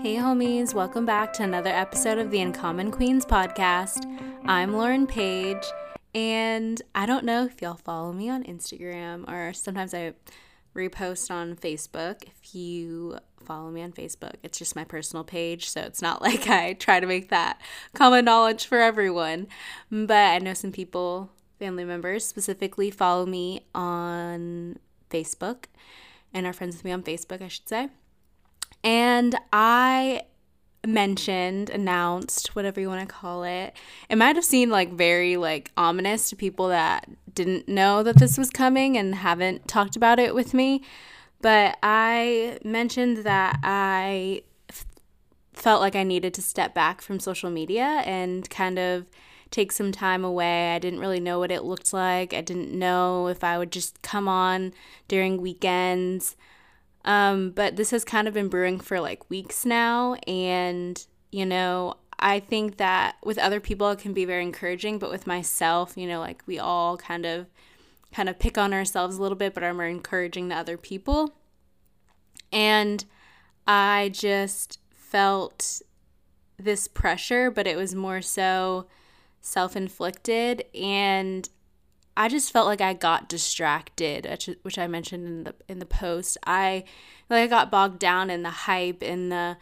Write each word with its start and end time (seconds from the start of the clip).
Hey, 0.00 0.14
homies, 0.14 0.74
welcome 0.74 1.04
back 1.04 1.32
to 1.34 1.42
another 1.42 1.70
episode 1.70 2.18
of 2.18 2.30
the 2.30 2.40
Uncommon 2.40 2.92
Queens 2.92 3.26
podcast. 3.26 4.04
I'm 4.44 4.72
Lauren 4.74 5.08
Page, 5.08 5.64
and 6.14 6.80
I 6.94 7.04
don't 7.04 7.24
know 7.24 7.44
if 7.44 7.60
y'all 7.60 7.74
follow 7.74 8.12
me 8.12 8.30
on 8.30 8.44
Instagram 8.44 9.28
or 9.28 9.52
sometimes 9.52 9.92
I 9.92 10.12
repost 10.72 11.32
on 11.32 11.56
Facebook. 11.56 12.22
If 12.22 12.54
you 12.54 13.18
follow 13.44 13.72
me 13.72 13.82
on 13.82 13.90
Facebook, 13.90 14.34
it's 14.44 14.56
just 14.56 14.76
my 14.76 14.84
personal 14.84 15.24
page, 15.24 15.68
so 15.68 15.80
it's 15.80 16.00
not 16.00 16.22
like 16.28 16.48
I 16.48 16.74
try 16.74 17.00
to 17.00 17.06
make 17.06 17.30
that 17.30 17.60
common 17.92 18.24
knowledge 18.24 18.66
for 18.66 18.78
everyone. 18.78 19.48
But 19.90 20.12
I 20.12 20.38
know 20.38 20.54
some 20.54 20.70
people, 20.70 21.28
family 21.58 21.84
members 21.84 22.24
specifically, 22.24 22.92
follow 22.92 23.26
me 23.26 23.66
on 23.74 24.78
Facebook 25.10 25.64
and 26.32 26.46
are 26.46 26.52
friends 26.52 26.76
with 26.76 26.84
me 26.84 26.92
on 26.92 27.02
Facebook, 27.02 27.42
I 27.42 27.48
should 27.48 27.68
say. 27.68 27.88
And 28.84 29.36
I 29.52 30.22
mentioned, 30.86 31.70
announced, 31.70 32.54
whatever 32.54 32.80
you 32.80 32.88
want 32.88 33.06
to 33.06 33.14
call 33.14 33.44
it. 33.44 33.74
It 34.08 34.16
might 34.16 34.36
have 34.36 34.44
seemed 34.44 34.72
like 34.72 34.92
very 34.92 35.36
like 35.36 35.70
ominous 35.76 36.30
to 36.30 36.36
people 36.36 36.68
that 36.68 37.08
didn't 37.34 37.68
know 37.68 38.02
that 38.02 38.16
this 38.16 38.38
was 38.38 38.50
coming 38.50 38.96
and 38.96 39.14
haven't 39.14 39.68
talked 39.68 39.96
about 39.96 40.18
it 40.18 40.34
with 40.34 40.54
me. 40.54 40.82
But 41.40 41.78
I 41.82 42.58
mentioned 42.64 43.18
that 43.18 43.58
I 43.62 44.42
f- 44.68 44.86
felt 45.52 45.80
like 45.80 45.94
I 45.94 46.02
needed 46.02 46.34
to 46.34 46.42
step 46.42 46.74
back 46.74 47.00
from 47.00 47.20
social 47.20 47.50
media 47.50 48.02
and 48.04 48.48
kind 48.50 48.78
of 48.78 49.06
take 49.50 49.72
some 49.72 49.92
time 49.92 50.24
away. 50.24 50.74
I 50.74 50.78
didn't 50.78 51.00
really 51.00 51.20
know 51.20 51.38
what 51.38 51.50
it 51.50 51.64
looked 51.64 51.92
like. 51.92 52.34
I 52.34 52.40
didn't 52.40 52.72
know 52.72 53.28
if 53.28 53.44
I 53.44 53.56
would 53.56 53.72
just 53.72 54.02
come 54.02 54.28
on 54.28 54.72
during 55.06 55.40
weekends. 55.40 56.36
Um, 57.04 57.50
but 57.50 57.76
this 57.76 57.90
has 57.90 58.04
kind 58.04 58.28
of 58.28 58.34
been 58.34 58.48
brewing 58.48 58.80
for 58.80 59.00
like 59.00 59.28
weeks 59.30 59.64
now. 59.64 60.14
And, 60.26 61.04
you 61.30 61.46
know, 61.46 61.96
I 62.18 62.40
think 62.40 62.78
that 62.78 63.16
with 63.24 63.38
other 63.38 63.60
people 63.60 63.90
it 63.90 64.00
can 64.00 64.12
be 64.12 64.24
very 64.24 64.42
encouraging, 64.42 64.98
but 64.98 65.10
with 65.10 65.26
myself, 65.26 65.96
you 65.96 66.06
know, 66.06 66.18
like 66.18 66.42
we 66.46 66.58
all 66.58 66.96
kind 66.96 67.24
of 67.24 67.46
kind 68.12 68.28
of 68.28 68.38
pick 68.38 68.56
on 68.58 68.72
ourselves 68.72 69.16
a 69.16 69.22
little 69.22 69.36
bit, 69.36 69.54
but 69.54 69.62
are 69.62 69.74
more 69.74 69.86
encouraging 69.86 70.48
to 70.48 70.54
other 70.54 70.76
people. 70.76 71.34
And 72.52 73.04
I 73.66 74.10
just 74.12 74.80
felt 74.90 75.82
this 76.58 76.88
pressure, 76.88 77.50
but 77.50 77.66
it 77.66 77.76
was 77.76 77.94
more 77.94 78.22
so 78.22 78.86
self 79.40 79.76
inflicted. 79.76 80.64
And 80.74 81.48
I 82.18 82.28
just 82.28 82.52
felt 82.52 82.66
like 82.66 82.80
I 82.80 82.94
got 82.94 83.28
distracted, 83.28 84.26
which 84.62 84.76
I 84.76 84.88
mentioned 84.88 85.24
in 85.24 85.44
the 85.44 85.54
in 85.68 85.78
the 85.78 85.86
post. 85.86 86.36
I 86.44 86.82
like 87.30 87.44
I 87.44 87.46
got 87.46 87.70
bogged 87.70 88.00
down 88.00 88.28
in 88.28 88.42
the 88.42 88.50
hype, 88.50 89.04
in 89.04 89.28
the 89.28 89.56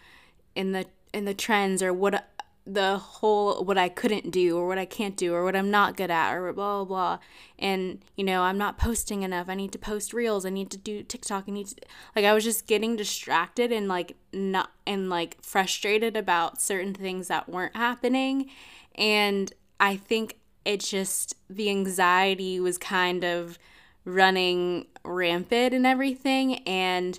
in 0.54 0.72
the 0.72 0.86
in 1.12 1.26
the 1.26 1.34
trends, 1.34 1.82
or 1.82 1.92
what 1.92 2.26
the 2.64 2.96
whole 2.96 3.62
what 3.62 3.76
I 3.76 3.90
couldn't 3.90 4.30
do 4.30 4.56
or 4.56 4.66
what 4.66 4.78
I 4.78 4.86
can't 4.86 5.18
do 5.18 5.34
or 5.34 5.44
what 5.44 5.54
I'm 5.54 5.70
not 5.70 5.98
good 5.98 6.10
at 6.10 6.32
or 6.32 6.50
blah 6.54 6.82
blah 6.82 6.84
blah. 6.84 7.18
And 7.58 8.02
you 8.16 8.24
know, 8.24 8.40
I'm 8.40 8.56
not 8.56 8.78
posting 8.78 9.22
enough. 9.22 9.50
I 9.50 9.54
need 9.54 9.72
to 9.72 9.78
post 9.78 10.14
reels. 10.14 10.46
I 10.46 10.50
need 10.50 10.70
to 10.70 10.78
do 10.78 11.02
TikTok. 11.02 11.44
I 11.46 11.50
need 11.50 11.66
to 11.66 11.76
like 12.16 12.24
I 12.24 12.32
was 12.32 12.42
just 12.42 12.66
getting 12.66 12.96
distracted 12.96 13.70
and 13.70 13.86
like 13.86 14.16
not 14.32 14.70
and 14.86 15.10
like 15.10 15.36
frustrated 15.42 16.16
about 16.16 16.62
certain 16.62 16.94
things 16.94 17.28
that 17.28 17.50
weren't 17.50 17.76
happening. 17.76 18.48
And 18.94 19.52
I 19.78 19.96
think 19.96 20.38
it 20.66 20.80
just 20.80 21.34
the 21.48 21.70
anxiety 21.70 22.60
was 22.60 22.78
kind 22.78 23.24
of 23.24 23.58
running 24.04 24.86
rampant 25.04 25.74
and 25.74 25.86
everything 25.86 26.56
and 26.66 27.18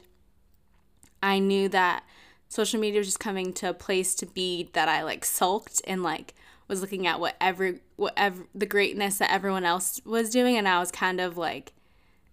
I 1.22 1.40
knew 1.40 1.68
that 1.70 2.04
social 2.48 2.80
media 2.80 3.00
was 3.00 3.08
just 3.08 3.20
coming 3.20 3.54
to 3.54 3.70
a 3.70 3.74
place 3.74 4.16
to 4.16 4.26
be 4.26 4.70
that 4.74 4.88
I 4.88 5.04
like 5.04 5.26
sulked 5.26 5.82
and 5.86 6.04
like 6.04 6.34
was 6.68 6.82
looking 6.82 7.08
at 7.08 7.20
what 7.20 7.36
every 7.42 7.80
whatever 7.96 8.44
the 8.54 8.66
greatness 8.66 9.18
that 9.18 9.32
everyone 9.32 9.64
else 9.64 10.02
was 10.06 10.30
doing 10.30 10.58
and 10.58 10.68
I 10.68 10.80
was 10.80 10.92
kind 10.92 11.20
of 11.20 11.38
like 11.38 11.74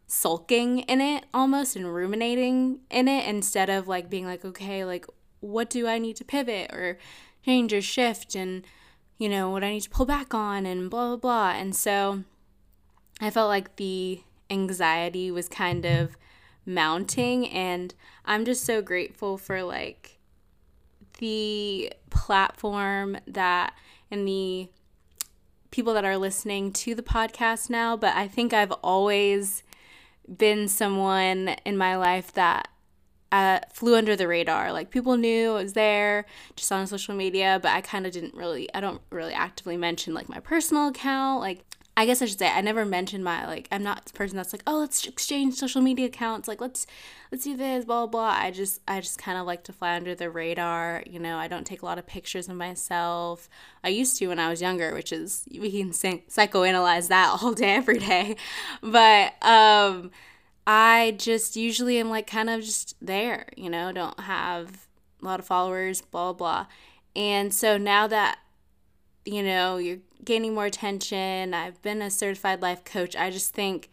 sulking 0.06 0.80
in 0.80 1.00
it 1.00 1.24
almost 1.32 1.76
and 1.76 1.92
ruminating 1.92 2.80
in 2.90 3.08
it 3.08 3.26
instead 3.26 3.70
of 3.70 3.88
like 3.88 4.10
being 4.10 4.26
like 4.26 4.44
okay 4.44 4.84
like 4.84 5.06
what 5.44 5.68
do 5.68 5.86
I 5.86 5.98
need 5.98 6.16
to 6.16 6.24
pivot 6.24 6.72
or 6.72 6.98
change 7.44 7.72
or 7.72 7.82
shift? 7.82 8.34
And 8.34 8.64
you 9.18 9.28
know 9.28 9.50
what 9.50 9.64
I 9.64 9.72
need 9.72 9.82
to 9.82 9.90
pull 9.90 10.06
back 10.06 10.34
on 10.34 10.66
and 10.66 10.90
blah 10.90 11.08
blah 11.08 11.16
blah. 11.16 11.50
And 11.58 11.74
so 11.74 12.24
I 13.20 13.30
felt 13.30 13.48
like 13.48 13.76
the 13.76 14.20
anxiety 14.50 15.30
was 15.30 15.48
kind 15.48 15.84
of 15.84 16.16
mounting. 16.66 17.48
And 17.48 17.94
I'm 18.24 18.44
just 18.44 18.64
so 18.64 18.82
grateful 18.82 19.38
for 19.38 19.62
like 19.62 20.18
the 21.18 21.92
platform 22.10 23.18
that 23.26 23.74
and 24.10 24.26
the 24.26 24.68
people 25.70 25.94
that 25.94 26.04
are 26.04 26.16
listening 26.16 26.72
to 26.72 26.94
the 26.94 27.02
podcast 27.02 27.68
now, 27.68 27.96
but 27.96 28.14
I 28.14 28.28
think 28.28 28.52
I've 28.52 28.72
always 28.82 29.62
been 30.38 30.68
someone 30.68 31.56
in 31.64 31.76
my 31.76 31.96
life 31.96 32.32
that 32.34 32.68
uh, 33.34 33.58
flew 33.72 33.96
under 33.96 34.14
the 34.14 34.28
radar. 34.28 34.72
Like 34.72 34.90
people 34.90 35.16
knew 35.16 35.50
I 35.50 35.62
was 35.64 35.72
there 35.72 36.24
just 36.54 36.70
on 36.70 36.86
social 36.86 37.16
media, 37.16 37.58
but 37.60 37.72
I 37.72 37.80
kind 37.80 38.06
of 38.06 38.12
didn't 38.12 38.34
really, 38.34 38.72
I 38.72 38.80
don't 38.80 39.00
really 39.10 39.32
actively 39.32 39.76
mention 39.76 40.14
like 40.14 40.28
my 40.28 40.38
personal 40.38 40.86
account. 40.86 41.40
Like 41.40 41.64
I 41.96 42.06
guess 42.06 42.22
I 42.22 42.26
should 42.26 42.38
say 42.38 42.48
I 42.48 42.60
never 42.60 42.84
mentioned 42.84 43.24
my 43.24 43.44
like 43.46 43.66
I'm 43.72 43.82
not 43.82 44.04
the 44.04 44.12
person 44.12 44.36
that's 44.36 44.52
like 44.52 44.62
oh 44.68 44.78
let's 44.78 45.04
exchange 45.06 45.54
social 45.54 45.80
media 45.80 46.06
accounts 46.06 46.48
like 46.48 46.60
let's 46.60 46.86
let's 47.30 47.42
do 47.44 47.56
this 47.56 47.84
blah 47.84 48.06
blah. 48.06 48.36
I 48.38 48.52
just 48.52 48.80
I 48.86 49.00
just 49.00 49.18
kind 49.18 49.36
of 49.38 49.46
like 49.46 49.64
to 49.64 49.72
fly 49.72 49.96
under 49.96 50.14
the 50.14 50.30
radar. 50.30 51.02
You 51.04 51.18
know 51.18 51.36
I 51.36 51.48
don't 51.48 51.66
take 51.66 51.82
a 51.82 51.86
lot 51.86 51.98
of 51.98 52.06
pictures 52.06 52.48
of 52.48 52.54
myself. 52.54 53.48
I 53.82 53.88
used 53.88 54.16
to 54.18 54.28
when 54.28 54.38
I 54.38 54.48
was 54.48 54.60
younger, 54.60 54.94
which 54.94 55.12
is 55.12 55.44
we 55.50 55.72
can 55.72 55.90
psychoanalyze 55.90 57.08
that 57.08 57.38
all 57.42 57.52
day 57.52 57.74
every 57.74 57.98
day, 57.98 58.36
but 58.80 59.34
um 59.42 60.12
I 60.66 61.16
just 61.18 61.56
usually 61.56 61.98
am 61.98 62.10
like 62.10 62.26
kind 62.26 62.48
of 62.50 62.62
just 62.62 62.96
there. 63.00 63.48
You 63.56 63.70
know 63.70 63.92
don't 63.92 64.20
have 64.20 64.86
a 65.22 65.24
lot 65.24 65.40
of 65.40 65.46
followers 65.46 66.00
blah 66.02 66.32
blah. 66.32 66.66
And 67.16 67.54
so 67.54 67.76
now 67.76 68.06
that 68.08 68.38
you 69.24 69.42
know, 69.42 69.78
you're 69.78 69.98
gaining 70.24 70.54
more 70.54 70.66
attention. 70.66 71.54
I've 71.54 71.80
been 71.82 72.02
a 72.02 72.10
certified 72.10 72.62
life 72.62 72.84
coach. 72.84 73.16
I 73.16 73.30
just 73.30 73.54
think 73.54 73.90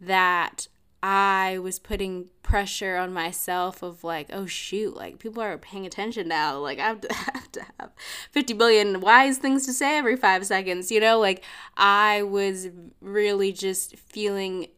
that 0.00 0.68
I 1.02 1.58
was 1.58 1.78
putting 1.78 2.30
pressure 2.42 2.96
on 2.96 3.12
myself 3.12 3.82
of 3.82 4.04
like, 4.04 4.28
oh 4.32 4.46
shoot, 4.46 4.96
like 4.96 5.18
people 5.18 5.42
are 5.42 5.56
paying 5.58 5.86
attention 5.86 6.28
now. 6.28 6.58
Like 6.58 6.78
I 6.78 6.88
have 6.88 7.00
to 7.02 7.14
have, 7.14 7.52
to 7.52 7.66
have 7.78 7.90
50 8.32 8.54
billion 8.54 9.00
wise 9.00 9.38
things 9.38 9.66
to 9.66 9.72
say 9.72 9.98
every 9.98 10.16
five 10.16 10.46
seconds, 10.46 10.90
you 10.90 11.00
know? 11.00 11.18
Like 11.18 11.44
I 11.76 12.22
was 12.22 12.68
really 13.00 13.52
just 13.52 13.96
feeling 13.96 14.68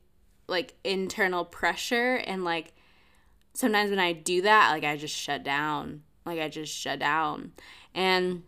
like 0.49 0.75
internal 0.85 1.45
pressure 1.45 2.17
and 2.17 2.45
like 2.45 2.73
sometimes 3.55 3.91
when 3.91 3.99
I 3.99 4.13
do 4.13 4.43
that, 4.43 4.71
like 4.71 4.85
I 4.85 4.97
just 4.97 5.17
shut 5.17 5.43
down. 5.43 6.03
Like 6.25 6.41
I 6.41 6.49
just 6.49 6.75
shut 6.75 6.99
down. 6.99 7.53
And 7.95 8.45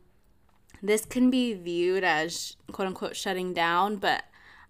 this 0.82 1.04
can 1.04 1.30
be 1.30 1.54
viewed 1.54 2.04
as 2.04 2.56
quote 2.72 2.88
unquote 2.88 3.16
shutting 3.16 3.52
down, 3.52 3.96
but 3.96 4.24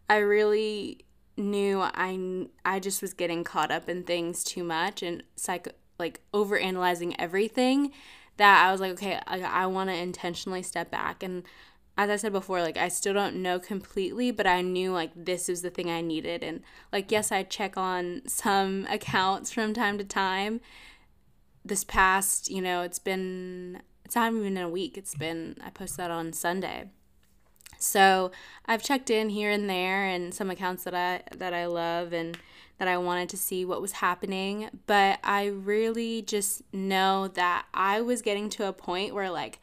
I 0.09 0.19
really 0.19 1.05
knew 1.37 1.81
I 1.81 2.47
I 2.65 2.79
just 2.79 3.03
was 3.03 3.13
getting 3.13 3.43
caught 3.43 3.71
up 3.71 3.89
in 3.89 4.05
things 4.05 4.45
too 4.45 4.63
much 4.63 5.03
and 5.03 5.23
psycho 5.37 5.73
like 5.99 6.21
over 6.33 6.57
analyzing 6.57 7.19
everything 7.21 7.91
that 8.37 8.65
I 8.65 8.71
was 8.71 8.81
like 8.81 8.93
okay 8.93 9.19
I, 9.27 9.41
I 9.41 9.67
want 9.67 9.91
to 9.91 9.97
intentionally 9.97 10.63
step 10.63 10.93
back 10.93 11.25
and 11.25 11.43
as 11.97 12.11
I 12.11 12.17
said 12.17 12.33
before 12.33 12.61
like 12.61 12.77
I 12.77 12.89
still 12.89 13.15
don't 13.15 13.37
know 13.37 13.59
completely 13.59 14.31
but 14.31 14.47
I 14.47 14.61
knew 14.63 14.93
like 14.93 15.13
this 15.15 15.49
is 15.49 15.63
the 15.63 15.71
thing 15.71 15.91
I 15.91 16.01
needed 16.01 16.43
and 16.43 16.63
like 16.93 17.13
yes 17.13 17.31
I 17.31 17.43
check 17.43 17.77
on 17.77 18.23
some 18.27 18.87
accounts 18.91 19.53
from 19.53 19.75
time 19.75 19.99
to 19.99 20.05
time 20.05 20.61
this 21.65 21.85
past 21.85 22.51
you 22.51 22.61
know 22.61 22.83
it's 22.83 22.99
been 22.99 23.81
it's 24.05 24.17
not 24.17 24.33
even 24.33 24.57
a 24.57 24.69
week. 24.69 24.97
It's 24.97 25.15
been 25.15 25.57
I 25.65 25.71
posted 25.71 25.99
that 25.99 26.11
on 26.11 26.33
Sunday. 26.33 26.91
So 27.79 28.31
I've 28.67 28.83
checked 28.83 29.11
in 29.11 29.31
here 29.31 29.51
and 29.51 29.69
there 29.69 30.05
and 30.05 30.33
some 30.33 30.51
accounts 30.51 30.85
that 30.85 30.95
I 30.95 31.23
that 31.37 31.53
I 31.53 31.67
love 31.67 32.13
and 32.13 32.39
that 32.79 32.89
I 32.89 32.99
wanted 32.99 33.29
to 33.31 33.37
see 33.37 33.65
what 33.65 33.81
was 33.81 33.93
happening, 33.93 34.69
but 34.87 35.21
I 35.23 35.47
really 35.47 36.23
just 36.23 36.63
know 36.73 37.29
that 37.29 37.67
I 37.73 38.01
was 38.01 38.21
getting 38.21 38.49
to 38.51 38.67
a 38.67 38.73
point 38.73 39.15
where 39.15 39.31
like 39.31 39.61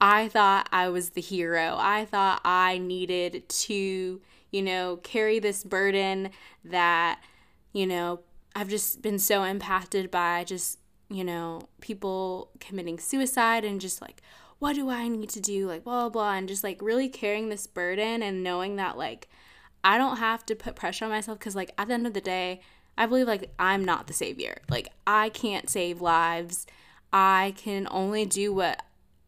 I 0.00 0.28
thought 0.28 0.68
I 0.72 0.88
was 0.88 1.10
the 1.10 1.20
hero. 1.20 1.76
I 1.78 2.04
thought 2.04 2.40
I 2.44 2.78
needed 2.78 3.48
to, 3.48 4.20
you 4.50 4.62
know, 4.62 4.96
carry 5.02 5.38
this 5.38 5.64
burden 5.64 6.30
that, 6.64 7.20
you 7.72 7.86
know, 7.86 8.20
I've 8.54 8.68
just 8.68 9.02
been 9.02 9.18
so 9.18 9.42
impacted 9.44 10.10
by 10.10 10.44
just 10.44 10.78
you 11.08 11.24
know, 11.24 11.68
people 11.80 12.50
committing 12.60 12.98
suicide 12.98 13.64
and 13.64 13.80
just 13.80 14.00
like, 14.00 14.22
what 14.58 14.74
do 14.74 14.88
I 14.90 15.08
need 15.08 15.28
to 15.30 15.40
do? 15.40 15.66
Like, 15.66 15.84
blah, 15.84 16.02
blah, 16.02 16.08
blah. 16.08 16.32
And 16.34 16.48
just 16.48 16.64
like 16.64 16.80
really 16.80 17.08
carrying 17.08 17.48
this 17.48 17.66
burden 17.66 18.22
and 18.22 18.42
knowing 18.42 18.76
that 18.76 18.96
like 18.96 19.28
I 19.82 19.98
don't 19.98 20.16
have 20.16 20.46
to 20.46 20.54
put 20.54 20.76
pressure 20.76 21.04
on 21.04 21.10
myself 21.10 21.38
because, 21.38 21.54
like, 21.54 21.72
at 21.76 21.88
the 21.88 21.94
end 21.94 22.06
of 22.06 22.14
the 22.14 22.20
day, 22.20 22.60
I 22.96 23.06
believe 23.06 23.26
like 23.26 23.52
I'm 23.58 23.84
not 23.84 24.06
the 24.06 24.12
savior. 24.12 24.62
Like, 24.70 24.88
I 25.06 25.28
can't 25.28 25.68
save 25.68 26.00
lives. 26.00 26.66
I 27.12 27.54
can 27.56 27.86
only 27.90 28.24
do 28.24 28.52
what 28.52 28.82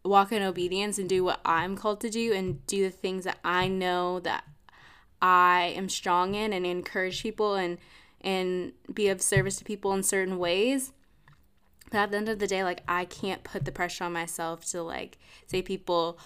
walk 0.08 0.32
in 0.32 0.42
obedience 0.42 0.98
and 0.98 1.08
do 1.08 1.24
what 1.24 1.40
I'm 1.44 1.76
called 1.76 2.00
to 2.00 2.10
do 2.10 2.32
and 2.32 2.64
do 2.66 2.82
the 2.82 2.90
things 2.90 3.24
that 3.24 3.38
I 3.44 3.68
know 3.68 4.20
that 4.20 4.44
I 5.20 5.72
am 5.76 5.88
strong 5.88 6.34
in 6.34 6.52
and 6.52 6.66
encourage 6.66 7.22
people 7.22 7.54
and 7.54 7.78
and 8.20 8.72
be 8.92 9.08
of 9.08 9.22
service 9.22 9.56
to 9.56 9.64
people 9.64 9.92
in 9.92 10.02
certain 10.02 10.38
ways. 10.38 10.92
But 11.90 11.98
at 11.98 12.10
the 12.10 12.16
end 12.16 12.28
of 12.28 12.38
the 12.38 12.46
day, 12.46 12.64
like 12.64 12.82
I 12.88 13.04
can't 13.04 13.44
put 13.44 13.64
the 13.64 13.72
pressure 13.72 14.04
on 14.04 14.12
myself 14.12 14.64
to 14.70 14.82
like 14.82 15.18
say 15.46 15.62
people, 15.62 16.18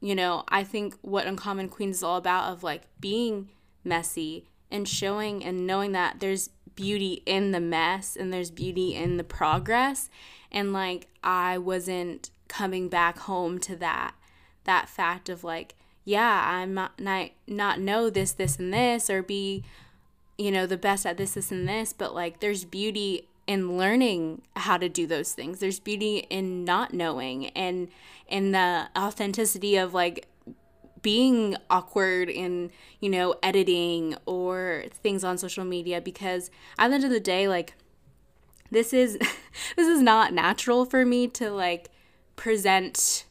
you 0.00 0.14
know, 0.14 0.44
I 0.48 0.64
think 0.64 0.96
what 1.02 1.26
Uncommon 1.26 1.68
Queens 1.68 1.96
is 1.96 2.02
all 2.02 2.16
about 2.16 2.52
of 2.52 2.62
like 2.62 2.82
being 3.00 3.50
messy 3.84 4.48
and 4.70 4.88
showing 4.88 5.44
and 5.44 5.66
knowing 5.66 5.92
that 5.92 6.20
there's 6.20 6.48
beauty 6.74 7.22
in 7.26 7.52
the 7.52 7.60
mess 7.60 8.16
and 8.16 8.32
there's 8.32 8.50
beauty 8.50 8.94
in 8.94 9.16
the 9.16 9.24
progress 9.24 10.08
and 10.50 10.72
like 10.72 11.08
I 11.22 11.58
wasn't 11.58 12.30
coming 12.48 12.88
back 12.88 13.18
home 13.20 13.58
to 13.58 13.76
that 13.76 14.14
that 14.64 14.88
fact 14.88 15.28
of 15.28 15.44
like 15.44 15.74
yeah 16.04 16.44
i'm 16.46 16.74
not 16.74 16.98
not, 17.00 17.30
not 17.46 17.80
know 17.80 18.10
this 18.10 18.32
this 18.32 18.58
and 18.58 18.72
this 18.72 19.08
or 19.08 19.22
be 19.22 19.64
you 20.36 20.50
know 20.50 20.66
the 20.66 20.76
best 20.76 21.06
at 21.06 21.16
this 21.16 21.34
this 21.34 21.50
and 21.50 21.68
this 21.68 21.92
but 21.92 22.14
like 22.14 22.40
there's 22.40 22.64
beauty 22.64 23.28
in 23.46 23.76
learning 23.76 24.42
how 24.56 24.76
to 24.76 24.88
do 24.88 25.06
those 25.06 25.32
things. 25.32 25.60
There's 25.60 25.80
beauty 25.80 26.26
in 26.30 26.64
not 26.64 26.94
knowing 26.94 27.48
and 27.48 27.88
in 28.28 28.52
the 28.52 28.88
authenticity 28.96 29.76
of 29.76 29.92
like 29.92 30.26
being 31.02 31.54
awkward 31.68 32.30
in 32.30 32.70
you 33.00 33.10
know 33.10 33.34
editing 33.42 34.16
or 34.24 34.84
things 34.90 35.22
on 35.22 35.36
social 35.36 35.64
media 35.64 36.00
because 36.00 36.50
at 36.78 36.88
the 36.88 36.94
end 36.94 37.04
of 37.04 37.10
the 37.10 37.20
day 37.20 37.46
like 37.46 37.74
this 38.70 38.94
is 38.94 39.18
this 39.76 39.86
is 39.86 40.00
not 40.00 40.32
natural 40.32 40.86
for 40.86 41.04
me 41.04 41.28
to 41.28 41.50
like 41.50 41.90
present 42.36 43.24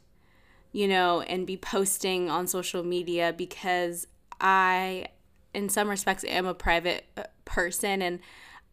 you 0.71 0.87
know 0.87 1.21
and 1.21 1.45
be 1.45 1.57
posting 1.57 2.29
on 2.29 2.47
social 2.47 2.83
media 2.83 3.33
because 3.35 4.07
i 4.41 5.05
in 5.53 5.69
some 5.69 5.89
respects 5.89 6.23
am 6.25 6.45
a 6.45 6.53
private 6.53 7.05
uh, 7.17 7.23
person 7.45 8.01
and 8.01 8.19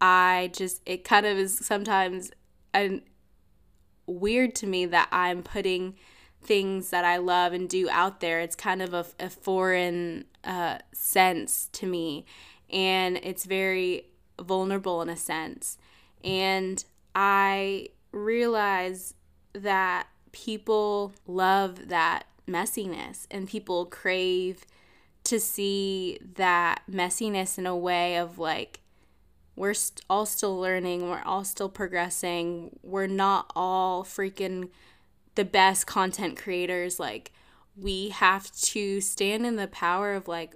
i 0.01 0.51
just 0.55 0.81
it 0.87 1.05
kind 1.05 1.27
of 1.27 1.37
is 1.37 1.59
sometimes 1.59 2.31
an, 2.73 3.03
weird 4.07 4.55
to 4.55 4.67
me 4.67 4.87
that 4.87 5.09
i'm 5.13 5.43
putting 5.43 5.95
things 6.43 6.91
that 6.91 7.05
i 7.05 7.17
love 7.19 7.53
and 7.53 7.69
do 7.69 7.89
out 7.91 8.21
there. 8.21 8.41
It's 8.41 8.57
kind 8.57 8.81
of 8.81 8.95
a, 8.95 9.05
a 9.19 9.29
foreign 9.29 10.25
uh, 10.43 10.79
sense 10.93 11.69
to 11.73 11.87
me 11.87 12.25
and 12.71 13.19
it's 13.23 13.45
very 13.45 14.07
vulnerable 14.41 15.03
in 15.03 15.09
a 15.09 15.17
sense. 15.17 15.77
And 16.23 16.83
I 17.15 17.89
realize 18.13 19.15
that 19.53 20.07
people 20.33 21.13
love 21.27 21.89
that 21.89 22.25
messiness 22.49 23.27
and 23.31 23.49
people 23.49 23.87
crave 23.87 24.65
to 25.25 25.39
see 25.39 26.19
that 26.35 26.83
messiness 26.91 27.59
in 27.59 27.67
a 27.67 27.77
way 27.77 28.17
of 28.17 28.39
like 28.39 28.81
we're 29.57 29.75
st- 29.75 30.01
all 30.09 30.25
still 30.25 30.59
learning, 30.59 31.09
we're 31.09 31.23
all 31.23 31.45
still 31.45 31.69
progressing, 31.69 32.79
we're 32.83 33.07
not 33.07 33.51
all 33.55 34.05
freaking 34.05 34.71
the 35.35 35.45
best 35.45 35.87
content 35.87 36.37
creators 36.37 36.99
like 36.99 37.33
we 37.77 38.09
have 38.09 38.51
to 38.53 39.01
stand 39.01 39.47
in 39.47 39.57
the 39.57 39.69
power 39.69 40.15
of 40.15 40.29
like 40.29 40.55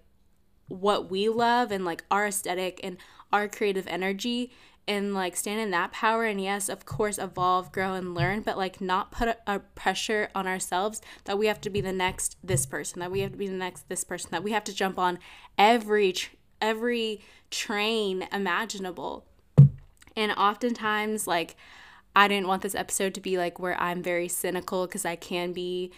what 0.68 1.10
we 1.10 1.28
love 1.28 1.70
and 1.70 1.84
like 1.84 2.04
our 2.10 2.26
aesthetic 2.26 2.80
and 2.82 2.96
our 3.32 3.48
creative 3.48 3.86
energy 3.86 4.50
and 4.86 5.14
like 5.14 5.36
stand 5.36 5.60
in 5.60 5.70
that 5.70 5.92
power 5.92 6.24
and 6.24 6.40
yes 6.40 6.68
of 6.68 6.84
course 6.84 7.18
evolve 7.18 7.72
grow 7.72 7.94
and 7.94 8.14
learn 8.14 8.40
but 8.40 8.56
like 8.56 8.80
not 8.80 9.10
put 9.10 9.36
a, 9.46 9.58
pressure 9.74 10.28
on 10.34 10.46
ourselves 10.46 11.00
that 11.24 11.38
we 11.38 11.46
have 11.46 11.60
to 11.60 11.70
be 11.70 11.80
the 11.80 11.92
next 11.92 12.36
this 12.42 12.66
person 12.66 13.00
that 13.00 13.10
we 13.10 13.20
have 13.20 13.32
to 13.32 13.38
be 13.38 13.48
the 13.48 13.54
next 13.54 13.88
this 13.88 14.04
person 14.04 14.28
that 14.30 14.42
we 14.42 14.52
have 14.52 14.64
to 14.64 14.74
jump 14.74 14.98
on 14.98 15.18
every 15.56 16.14
every 16.60 17.20
train 17.50 18.26
imaginable 18.32 19.24
and 20.16 20.32
oftentimes 20.32 21.26
like 21.26 21.56
i 22.14 22.28
didn't 22.28 22.48
want 22.48 22.62
this 22.62 22.74
episode 22.74 23.14
to 23.14 23.20
be 23.20 23.38
like 23.38 23.58
where 23.58 23.80
i'm 23.80 24.02
very 24.02 24.28
cynical 24.28 24.86
because 24.86 25.04
i 25.04 25.16
can 25.16 25.52
be 25.52 25.90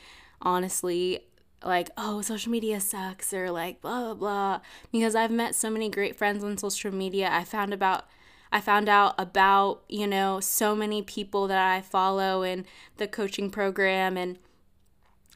honestly 0.42 1.20
like, 1.64 1.90
oh, 1.96 2.22
social 2.22 2.52
media 2.52 2.80
sucks 2.80 3.32
or 3.32 3.50
like 3.50 3.80
blah, 3.80 4.00
blah, 4.00 4.14
blah. 4.14 4.60
Because 4.92 5.14
I've 5.14 5.30
met 5.30 5.54
so 5.54 5.70
many 5.70 5.88
great 5.88 6.16
friends 6.16 6.44
on 6.44 6.56
social 6.58 6.92
media. 6.92 7.28
I 7.30 7.44
found 7.44 7.72
about 7.72 8.04
I 8.52 8.60
found 8.60 8.88
out 8.88 9.14
about, 9.18 9.82
you 9.88 10.06
know, 10.06 10.40
so 10.40 10.74
many 10.74 11.02
people 11.02 11.46
that 11.48 11.58
I 11.58 11.80
follow 11.80 12.42
in 12.42 12.64
the 12.96 13.08
coaching 13.08 13.50
program 13.50 14.16
and 14.16 14.38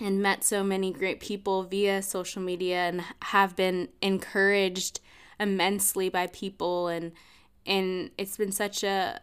and 0.00 0.22
met 0.22 0.42
so 0.42 0.64
many 0.64 0.92
great 0.92 1.20
people 1.20 1.62
via 1.64 2.02
social 2.02 2.40
media 2.40 2.88
and 2.88 3.04
have 3.24 3.54
been 3.54 3.88
encouraged 4.00 5.00
immensely 5.38 6.08
by 6.08 6.26
people. 6.28 6.88
And 6.88 7.12
and 7.66 8.10
it's 8.16 8.36
been 8.36 8.52
such 8.52 8.82
a 8.82 9.20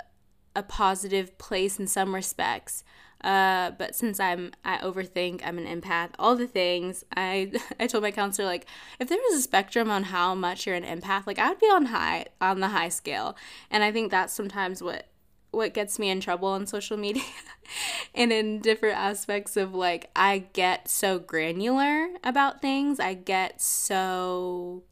a 0.56 0.64
positive 0.64 1.38
place 1.38 1.80
in 1.80 1.86
some 1.86 2.16
respects 2.16 2.84
uh, 3.22 3.72
but 3.72 3.96
since 3.96 4.20
I'm 4.20 4.52
I 4.64 4.78
overthink, 4.78 5.42
I'm 5.44 5.58
an 5.58 5.66
empath, 5.66 6.12
all 6.20 6.36
the 6.36 6.48
things. 6.48 7.04
I 7.16 7.52
I 7.80 7.88
told 7.88 8.04
my 8.04 8.12
counselor 8.12 8.48
like 8.48 8.68
if 9.00 9.10
there 9.10 9.18
was 9.30 9.40
a 9.40 9.42
spectrum 9.42 9.90
on 9.90 10.04
how 10.04 10.36
much 10.36 10.66
you're 10.66 10.76
an 10.76 10.84
empath, 10.84 11.26
like 11.26 11.40
I 11.40 11.50
would 11.50 11.60
be 11.60 11.66
on 11.68 11.86
high 11.86 12.26
on 12.40 12.60
the 12.60 12.70
high 12.70 12.90
scale. 12.90 13.36
And 13.72 13.84
I 13.84 13.92
think 13.92 14.12
that's 14.12 14.34
sometimes 14.34 14.84
what 14.84 15.08
what 15.52 15.74
gets 15.74 15.98
me 15.98 16.10
in 16.10 16.20
trouble 16.20 16.50
on 16.50 16.68
social 16.68 16.98
media 16.98 17.24
and 18.16 18.32
in 18.32 18.60
different 18.60 18.98
aspects 18.98 19.58
of 19.58 19.74
like 19.74 20.12
I 20.16 20.46
get 20.54 20.88
so 20.88 21.18
granular 21.18 22.10
about 22.24 22.62
things. 22.62 23.00
I 23.00 23.16
get 23.16 23.62
so 23.62 24.84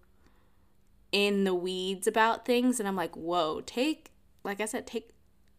in 1.11 1.43
the 1.43 1.53
weeds 1.53 2.07
about 2.07 2.45
things 2.45 2.79
and 2.79 2.87
I'm 2.87 2.95
like, 2.95 3.15
"Whoa, 3.15 3.61
take 3.61 4.11
like 4.43 4.59
I 4.59 4.65
said, 4.65 4.87
take 4.87 5.11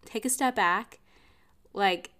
take 0.04 0.24
a 0.24 0.30
step 0.30 0.56
back." 0.56 0.98
Like 1.72 2.10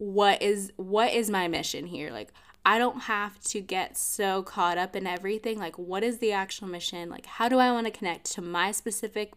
what 0.00 0.40
is 0.40 0.72
what 0.76 1.12
is 1.12 1.28
my 1.28 1.46
mission 1.46 1.84
here? 1.86 2.10
Like 2.10 2.32
i 2.64 2.78
don't 2.78 3.02
have 3.02 3.40
to 3.40 3.60
get 3.60 3.96
so 3.96 4.42
caught 4.42 4.78
up 4.78 4.96
in 4.96 5.06
everything. 5.06 5.58
Like 5.58 5.78
what 5.78 6.02
is 6.02 6.18
the 6.18 6.32
actual 6.32 6.68
mission? 6.68 7.10
Like 7.10 7.26
how 7.26 7.50
do 7.50 7.58
i 7.58 7.70
want 7.70 7.86
to 7.86 7.92
connect 7.92 8.24
to 8.32 8.40
my 8.40 8.72
specific 8.72 9.34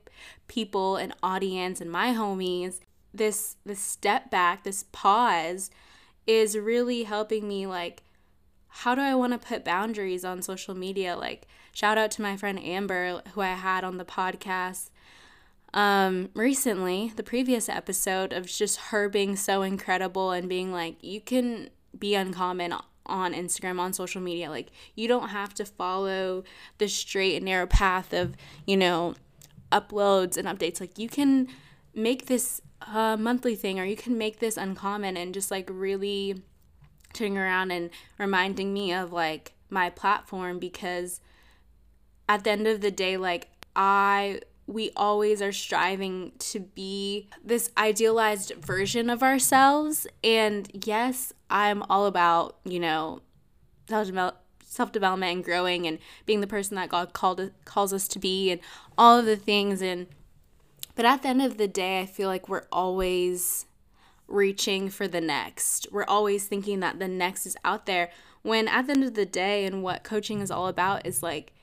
people 0.48 0.96
and 0.96 1.14
audience 1.22 1.82
and 1.82 1.92
my 1.92 2.14
homies? 2.14 2.80
This 3.14 3.58
this 3.66 3.82
step 3.82 4.32
back 4.32 4.64
this 4.64 4.86
pause 4.94 5.70
is 6.26 6.58
really 6.58 7.04
helping 7.04 7.46
me 7.46 7.68
like 7.68 8.04
how 8.70 8.96
do 8.96 9.02
i 9.02 9.14
want 9.14 9.34
to 9.34 9.48
put 9.48 9.66
boundaries 9.66 10.24
on 10.24 10.42
social 10.42 10.74
media? 10.74 11.18
Like 11.18 11.46
shout 11.74 11.98
out 11.98 12.10
to 12.12 12.22
my 12.22 12.38
friend 12.38 12.58
amber 12.58 13.22
who 13.34 13.42
i 13.42 13.54
had 13.54 13.84
on 13.84 13.98
the 13.98 14.06
podcast 14.06 14.92
um, 15.74 16.30
recently, 16.36 17.14
the 17.16 17.24
previous 17.24 17.68
episode 17.68 18.32
of 18.32 18.46
just 18.46 18.78
her 18.78 19.10
being 19.10 19.36
so 19.36 19.64
incredible 19.64 20.32
and 20.32 20.48
being 20.48 20.72
like, 20.72 20.98
you 21.02 21.20
can 21.20 21.70
be 21.98 22.14
uncommon 22.14 22.76
on 23.06 23.34
Instagram, 23.34 23.80
on 23.80 23.92
social 23.92 24.22
media. 24.22 24.50
Like, 24.50 24.70
you 24.96 25.08
don't 25.08 25.30
have 25.30 25.54
to 25.56 25.66
follow 25.66 26.44
the 26.78 26.88
straight 26.88 27.38
and 27.38 27.46
narrow 27.46 27.66
path 27.66 28.14
of, 28.14 28.36
you 28.68 28.78
know, 28.78 29.16
uploads 29.72 30.38
and 30.38 30.48
updates. 30.48 30.80
Like, 30.80 31.00
you 31.00 31.10
can 31.10 31.48
make 31.96 32.28
this 32.28 32.62
a 32.94 33.18
monthly 33.18 33.56
thing 33.56 33.80
or 33.80 33.86
you 33.86 33.96
can 33.96 34.18
make 34.18 34.40
this 34.40 34.58
uncommon 34.58 35.16
and 35.16 35.34
just 35.34 35.50
like 35.50 35.70
really 35.72 36.42
turning 37.14 37.38
around 37.38 37.72
and 37.72 37.90
reminding 38.18 38.74
me 38.74 38.92
of 38.92 39.14
like 39.14 39.54
my 39.70 39.90
platform 39.90 40.60
because 40.60 41.22
at 42.28 42.44
the 42.44 42.52
end 42.52 42.68
of 42.68 42.82
the 42.82 42.92
day, 42.92 43.18
like, 43.18 43.50
I 43.76 44.42
we 44.66 44.92
always 44.96 45.42
are 45.42 45.52
striving 45.52 46.32
to 46.40 46.60
be 46.60 47.28
this 47.44 47.72
idealized 47.78 48.54
version 48.56 49.10
of 49.10 49.22
ourselves. 49.22 50.08
And 50.24 50.70
yes, 50.86 51.34
I'm 51.50 51.84
all 51.84 52.06
about, 52.06 52.58
you 52.64 52.80
know, 52.80 53.22
self 53.88 54.92
development 54.92 55.36
and 55.36 55.44
growing 55.44 55.86
and 55.86 56.00
being 56.26 56.42
the 56.42 56.48
person 56.48 56.76
that 56.76 56.90
God 56.90 57.14
called 57.14 57.52
calls 57.66 57.94
us 57.94 58.08
to 58.10 58.20
be 58.20 58.52
and 58.52 58.62
all 58.98 59.20
of 59.20 59.26
the 59.26 59.36
things 59.36 59.82
and 59.82 60.08
but 60.96 61.06
at 61.06 61.24
the 61.24 61.30
end 61.30 61.42
of 61.42 61.58
the 61.58 61.68
day, 61.68 62.02
I 62.02 62.06
feel 62.06 62.30
like 62.30 62.48
we're 62.48 62.68
always 62.72 63.66
reaching 64.28 64.90
for 64.90 65.08
the 65.08 65.22
next. 65.22 65.88
We're 65.92 66.06
always 66.06 66.46
thinking 66.46 66.82
that 66.82 67.00
the 67.00 67.08
next 67.08 67.46
is 67.46 67.58
out 67.66 67.88
there 67.88 68.12
when 68.44 68.68
at 68.68 68.88
the 68.88 68.94
end 68.94 69.04
of 69.04 69.16
the 69.16 69.26
day 69.26 69.66
and 69.66 69.82
what 69.82 70.04
coaching 70.04 70.40
is 70.40 70.52
all 70.52 70.68
about 70.68 71.06
is 71.06 71.24
like 71.24 71.54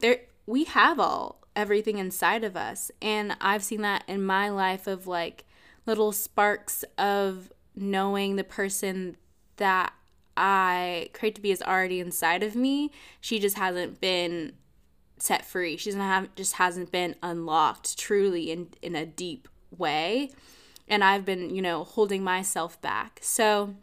there 0.00 0.20
we 0.46 0.64
have 0.64 0.98
all 0.98 1.37
everything 1.56 1.98
inside 1.98 2.44
of 2.44 2.56
us. 2.56 2.90
And 3.02 3.36
I've 3.40 3.64
seen 3.64 3.82
that 3.82 4.04
in 4.06 4.22
my 4.22 4.48
life 4.48 4.86
of 4.86 5.06
like 5.06 5.44
little 5.86 6.12
sparks 6.12 6.84
of 6.96 7.52
knowing 7.74 8.36
the 8.36 8.44
person 8.44 9.16
that 9.56 9.92
I 10.36 11.10
create 11.14 11.34
to 11.34 11.40
be 11.40 11.50
is 11.50 11.62
already 11.62 11.98
inside 12.00 12.42
of 12.42 12.54
me. 12.54 12.92
She 13.20 13.38
just 13.38 13.56
hasn't 13.58 14.00
been 14.00 14.52
set 15.18 15.44
free. 15.44 15.76
She 15.76 15.90
doesn't 15.90 16.00
have 16.00 16.34
just 16.36 16.54
hasn't 16.54 16.92
been 16.92 17.16
unlocked 17.22 17.98
truly 17.98 18.52
in 18.52 18.68
in 18.82 18.94
a 18.94 19.04
deep 19.04 19.48
way. 19.76 20.30
and 20.88 21.04
I've 21.04 21.24
been, 21.24 21.54
you 21.54 21.62
know, 21.62 21.84
holding 21.84 22.24
myself 22.24 22.80
back. 22.80 23.20
So 23.22 23.74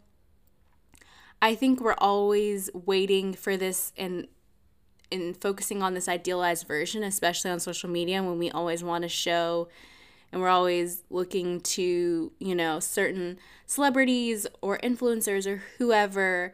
I 1.40 1.54
think 1.54 1.80
we're 1.80 1.94
always 1.98 2.70
waiting 2.74 3.32
for 3.34 3.56
this 3.56 3.92
and 3.96 4.26
in 5.10 5.34
focusing 5.34 5.82
on 5.82 5.94
this 5.94 6.08
idealized 6.08 6.66
version, 6.66 7.02
especially 7.02 7.50
on 7.50 7.60
social 7.60 7.88
media, 7.88 8.22
when 8.22 8.38
we 8.38 8.50
always 8.50 8.82
want 8.82 9.02
to 9.02 9.08
show 9.08 9.68
and 10.32 10.40
we're 10.40 10.48
always 10.48 11.02
looking 11.08 11.60
to, 11.60 12.32
you 12.38 12.54
know, 12.54 12.80
certain 12.80 13.38
celebrities 13.66 14.46
or 14.60 14.78
influencers 14.78 15.46
or 15.46 15.62
whoever 15.78 16.52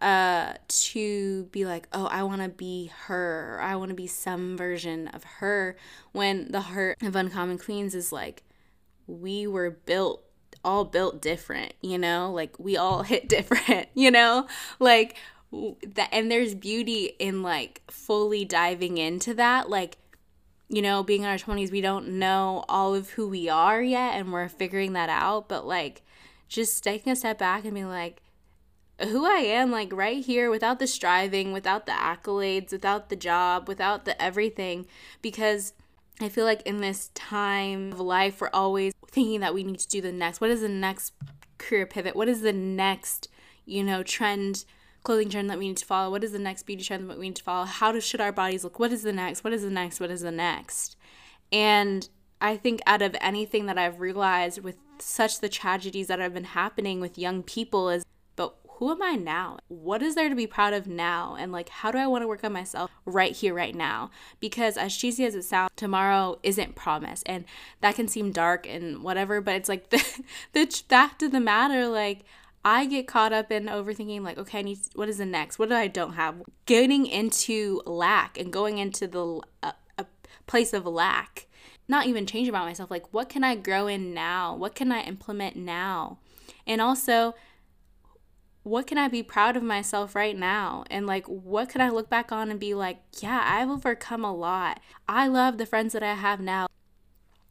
uh, 0.00 0.54
to 0.68 1.44
be 1.44 1.64
like, 1.64 1.88
oh, 1.92 2.06
I 2.06 2.22
want 2.24 2.42
to 2.42 2.48
be 2.48 2.90
her, 3.06 3.56
or 3.56 3.62
I 3.62 3.76
want 3.76 3.88
to 3.88 3.94
be 3.94 4.06
some 4.06 4.56
version 4.56 5.08
of 5.08 5.24
her. 5.24 5.76
When 6.12 6.50
the 6.50 6.60
heart 6.60 6.98
of 7.02 7.16
Uncommon 7.16 7.58
Queens 7.58 7.94
is 7.94 8.12
like, 8.12 8.42
we 9.06 9.46
were 9.46 9.70
built, 9.70 10.22
all 10.64 10.84
built 10.84 11.22
different, 11.22 11.74
you 11.80 11.98
know, 11.98 12.30
like 12.30 12.58
we 12.58 12.76
all 12.76 13.02
hit 13.04 13.28
different, 13.28 13.88
you 13.94 14.10
know, 14.10 14.46
like 14.78 15.16
that. 15.94 16.08
And 16.12 16.30
there's 16.30 16.54
beauty 16.54 17.12
in 17.18 17.42
like 17.42 17.82
fully 17.90 18.44
diving 18.44 18.98
into 18.98 19.34
that, 19.34 19.68
like. 19.68 19.98
You 20.70 20.80
know, 20.80 21.02
being 21.02 21.22
in 21.22 21.28
our 21.28 21.36
20s, 21.36 21.70
we 21.70 21.82
don't 21.82 22.18
know 22.18 22.64
all 22.70 22.94
of 22.94 23.10
who 23.10 23.28
we 23.28 23.50
are 23.50 23.82
yet, 23.82 24.14
and 24.14 24.32
we're 24.32 24.48
figuring 24.48 24.94
that 24.94 25.10
out. 25.10 25.46
But 25.46 25.66
like, 25.66 26.02
just 26.48 26.82
taking 26.82 27.12
a 27.12 27.16
step 27.16 27.38
back 27.38 27.64
and 27.64 27.74
being 27.74 27.88
like, 27.88 28.22
who 28.98 29.26
I 29.26 29.40
am, 29.40 29.70
like 29.70 29.92
right 29.92 30.24
here, 30.24 30.50
without 30.50 30.78
the 30.78 30.86
striving, 30.86 31.52
without 31.52 31.84
the 31.84 31.92
accolades, 31.92 32.72
without 32.72 33.08
the 33.10 33.14
job, 33.14 33.68
without 33.68 34.06
the 34.06 34.20
everything, 34.20 34.86
because 35.20 35.74
I 36.20 36.30
feel 36.30 36.46
like 36.46 36.62
in 36.62 36.78
this 36.78 37.10
time 37.14 37.92
of 37.92 38.00
life, 38.00 38.40
we're 38.40 38.48
always 38.52 38.94
thinking 39.10 39.40
that 39.40 39.54
we 39.54 39.64
need 39.64 39.80
to 39.80 39.88
do 39.88 40.00
the 40.00 40.12
next. 40.12 40.40
What 40.40 40.50
is 40.50 40.62
the 40.62 40.68
next 40.68 41.12
career 41.58 41.86
pivot? 41.86 42.16
What 42.16 42.28
is 42.28 42.40
the 42.40 42.54
next, 42.54 43.28
you 43.66 43.84
know, 43.84 44.02
trend, 44.02 44.64
clothing 45.04 45.28
trend 45.28 45.48
that 45.50 45.58
we 45.58 45.68
need 45.68 45.76
to 45.76 45.86
follow? 45.86 46.10
What 46.10 46.24
is 46.24 46.32
the 46.32 46.38
next 46.38 46.64
beauty 46.64 46.82
trend 46.82 47.08
that 47.08 47.18
we 47.18 47.28
need 47.28 47.36
to 47.36 47.42
follow? 47.42 47.66
How 47.66 47.92
do, 47.92 48.00
should 48.00 48.20
our 48.20 48.32
bodies 48.32 48.64
look? 48.64 48.78
What 48.78 48.92
is 48.92 49.02
the 49.02 49.12
next? 49.12 49.44
What 49.44 49.52
is 49.52 49.62
the 49.62 49.70
next? 49.70 50.00
What 50.00 50.10
is 50.10 50.22
the 50.22 50.32
next? 50.32 50.96
And 51.52 52.08
I 52.40 52.56
think 52.56 52.80
out 52.86 53.02
of 53.02 53.14
anything 53.20 53.66
that 53.66 53.78
I've 53.78 54.00
realized 54.00 54.62
with 54.62 54.76
such 54.98 55.40
the 55.40 55.48
tragedies 55.48 56.08
that 56.08 56.18
have 56.18 56.34
been 56.34 56.44
happening 56.44 57.00
with 57.00 57.18
young 57.18 57.42
people 57.42 57.88
is 57.88 58.04
but 58.36 58.56
who 58.78 58.90
am 58.90 59.02
I 59.02 59.14
now? 59.14 59.58
What 59.68 60.02
is 60.02 60.14
there 60.16 60.28
to 60.28 60.34
be 60.34 60.48
proud 60.48 60.72
of 60.72 60.86
now? 60.86 61.36
And 61.38 61.52
like, 61.52 61.68
how 61.68 61.92
do 61.92 61.98
I 61.98 62.08
want 62.08 62.22
to 62.22 62.28
work 62.28 62.42
on 62.42 62.52
myself 62.52 62.90
right 63.04 63.32
here, 63.32 63.54
right 63.54 63.74
now? 63.74 64.10
Because 64.40 64.76
as 64.76 64.96
cheesy 64.96 65.24
as 65.24 65.36
it 65.36 65.44
sounds, 65.44 65.70
tomorrow 65.76 66.38
isn't 66.42 66.74
promised. 66.74 67.22
And 67.26 67.44
that 67.80 67.94
can 67.94 68.08
seem 68.08 68.32
dark 68.32 68.66
and 68.66 69.04
whatever, 69.04 69.40
but 69.40 69.54
it's 69.54 69.68
like 69.68 69.90
the, 69.90 70.04
the 70.52 70.66
fact 70.66 71.22
of 71.22 71.30
the 71.30 71.40
matter, 71.40 71.86
like, 71.86 72.24
I 72.64 72.86
get 72.86 73.06
caught 73.06 73.32
up 73.32 73.52
in 73.52 73.66
overthinking, 73.66 74.22
like, 74.22 74.38
okay, 74.38 74.60
I 74.60 74.62
need, 74.62 74.78
what 74.94 75.08
is 75.08 75.18
the 75.18 75.26
next? 75.26 75.58
What 75.58 75.68
do 75.68 75.74
I 75.74 75.86
don't 75.86 76.14
have? 76.14 76.36
Getting 76.64 77.06
into 77.06 77.82
lack 77.84 78.38
and 78.38 78.52
going 78.52 78.78
into 78.78 79.06
the 79.06 79.40
uh, 79.62 79.72
a 79.98 80.06
place 80.46 80.72
of 80.72 80.86
lack, 80.86 81.46
not 81.88 82.06
even 82.06 82.24
change 82.26 82.48
about 82.48 82.66
myself. 82.66 82.90
Like, 82.90 83.12
what 83.12 83.28
can 83.28 83.44
I 83.44 83.54
grow 83.54 83.86
in 83.86 84.14
now? 84.14 84.54
What 84.56 84.74
can 84.74 84.90
I 84.90 85.02
implement 85.02 85.56
now? 85.56 86.18
And 86.66 86.80
also, 86.80 87.34
what 88.62 88.86
can 88.86 88.96
I 88.96 89.08
be 89.08 89.22
proud 89.22 89.56
of 89.56 89.62
myself 89.62 90.14
right 90.14 90.36
now? 90.36 90.84
And 90.90 91.06
like, 91.06 91.26
what 91.26 91.68
can 91.68 91.82
I 91.82 91.90
look 91.90 92.08
back 92.08 92.32
on 92.32 92.50
and 92.50 92.58
be 92.58 92.72
like, 92.72 92.98
yeah, 93.20 93.42
I've 93.44 93.68
overcome 93.68 94.24
a 94.24 94.34
lot. 94.34 94.80
I 95.06 95.26
love 95.26 95.58
the 95.58 95.66
friends 95.66 95.92
that 95.92 96.02
I 96.02 96.14
have 96.14 96.40
now. 96.40 96.68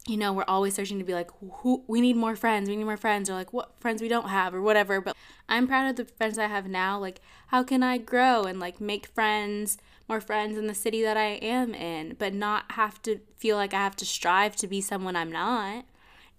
You 0.06 0.18
know, 0.18 0.34
we're 0.34 0.44
always 0.50 0.74
searching 0.74 1.00
to 1.00 1.06
be 1.06 1.14
like, 1.14 1.32
who 1.60 1.84
we 1.88 2.02
need 2.02 2.18
more 2.18 2.36
friends, 2.36 2.70
we 2.70 2.76
need 2.76 2.84
more 2.84 2.98
friends, 2.98 3.30
or 3.30 3.34
like 3.34 3.54
what 3.54 3.80
friends 3.80 4.02
we 4.02 4.10
don't 4.10 4.28
have, 4.28 4.54
or 4.54 4.62
whatever. 4.62 5.00
But 5.00 5.16
I'm 5.48 5.66
proud 5.66 5.90
of 5.90 5.96
the 5.96 6.06
friends 6.14 6.38
I 6.38 6.48
have 6.48 6.68
now. 6.68 7.00
Like, 7.00 7.22
how 7.48 7.64
can 7.64 7.84
I 7.84 8.00
grow 8.00 8.44
and 8.44 8.60
like 8.60 8.82
make 8.82 9.08
friends, 9.08 9.78
more 10.10 10.20
friends 10.20 10.58
in 10.58 10.68
the 10.68 10.74
city 10.74 11.02
that 11.04 11.16
I 11.16 11.36
am 11.36 11.74
in, 11.74 12.18
but 12.20 12.34
not 12.34 12.74
have 12.74 13.02
to 13.04 13.22
feel 13.38 13.56
like 13.56 13.74
I 13.74 13.78
have 13.78 13.96
to 13.98 14.06
strive 14.06 14.58
to 14.58 14.68
be 14.68 14.82
someone 14.82 15.16
I'm 15.16 15.32
not? 15.32 15.86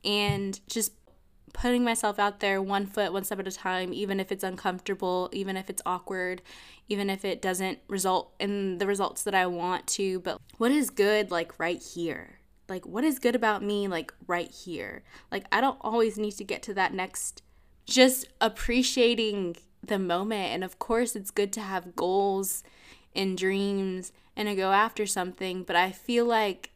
And 0.04 0.60
just 0.68 0.92
putting 1.54 1.84
myself 1.84 2.18
out 2.18 2.40
there 2.40 2.60
one 2.60 2.84
foot, 2.84 3.14
one 3.14 3.24
step 3.24 3.38
at 3.38 3.48
a 3.48 3.52
time, 3.52 3.94
even 3.94 4.20
if 4.20 4.30
it's 4.30 4.44
uncomfortable, 4.44 5.30
even 5.32 5.56
if 5.56 5.70
it's 5.70 5.80
awkward, 5.86 6.42
even 6.90 7.08
if 7.08 7.24
it 7.24 7.40
doesn't 7.40 7.78
result 7.88 8.34
in 8.38 8.76
the 8.76 8.86
results 8.86 9.22
that 9.22 9.34
I 9.34 9.46
want 9.46 9.86
to. 9.86 10.20
But 10.20 10.38
what 10.58 10.70
is 10.70 10.90
good, 10.90 11.30
like 11.30 11.58
right 11.58 11.80
here? 11.80 12.40
Like, 12.68 12.86
what 12.86 13.04
is 13.04 13.18
good 13.18 13.34
about 13.34 13.62
me, 13.62 13.88
like 13.88 14.12
right 14.26 14.50
here? 14.50 15.02
Like, 15.30 15.46
I 15.52 15.60
don't 15.60 15.78
always 15.80 16.16
need 16.16 16.32
to 16.32 16.44
get 16.44 16.62
to 16.64 16.74
that 16.74 16.94
next, 16.94 17.42
just 17.86 18.26
appreciating 18.40 19.56
the 19.82 19.98
moment. 19.98 20.52
And 20.52 20.64
of 20.64 20.78
course, 20.78 21.14
it's 21.14 21.30
good 21.30 21.52
to 21.54 21.60
have 21.60 21.96
goals 21.96 22.62
and 23.14 23.36
dreams 23.36 24.12
and 24.36 24.48
to 24.48 24.54
go 24.54 24.72
after 24.72 25.06
something. 25.06 25.62
But 25.62 25.76
I 25.76 25.92
feel 25.92 26.24
like 26.24 26.70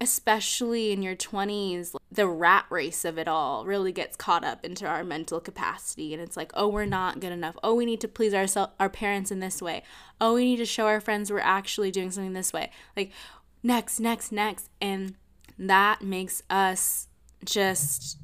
especially 0.00 0.92
in 0.92 1.02
your 1.02 1.16
20s, 1.16 1.94
the 2.12 2.28
rat 2.28 2.66
race 2.68 3.04
of 3.04 3.18
it 3.18 3.26
all 3.26 3.64
really 3.64 3.92
gets 3.92 4.16
caught 4.16 4.44
up 4.44 4.64
into 4.64 4.86
our 4.86 5.02
mental 5.02 5.40
capacity. 5.40 6.12
And 6.12 6.22
it's 6.22 6.36
like, 6.36 6.52
oh, 6.54 6.68
we're 6.68 6.84
not 6.84 7.20
good 7.20 7.32
enough. 7.32 7.56
Oh, 7.62 7.74
we 7.74 7.86
need 7.86 8.00
to 8.02 8.08
please 8.08 8.34
our, 8.34 8.68
our 8.78 8.90
parents 8.90 9.30
in 9.30 9.40
this 9.40 9.62
way. 9.62 9.82
Oh, 10.20 10.34
we 10.34 10.44
need 10.44 10.58
to 10.58 10.66
show 10.66 10.86
our 10.86 11.00
friends 11.00 11.30
we're 11.30 11.38
actually 11.38 11.90
doing 11.90 12.10
something 12.10 12.34
this 12.34 12.52
way. 12.52 12.70
Like, 12.96 13.10
next, 13.62 14.00
next, 14.00 14.32
next. 14.32 14.70
And 14.80 15.14
that 15.58 16.02
makes 16.02 16.42
us 16.50 17.08
just 17.44 18.18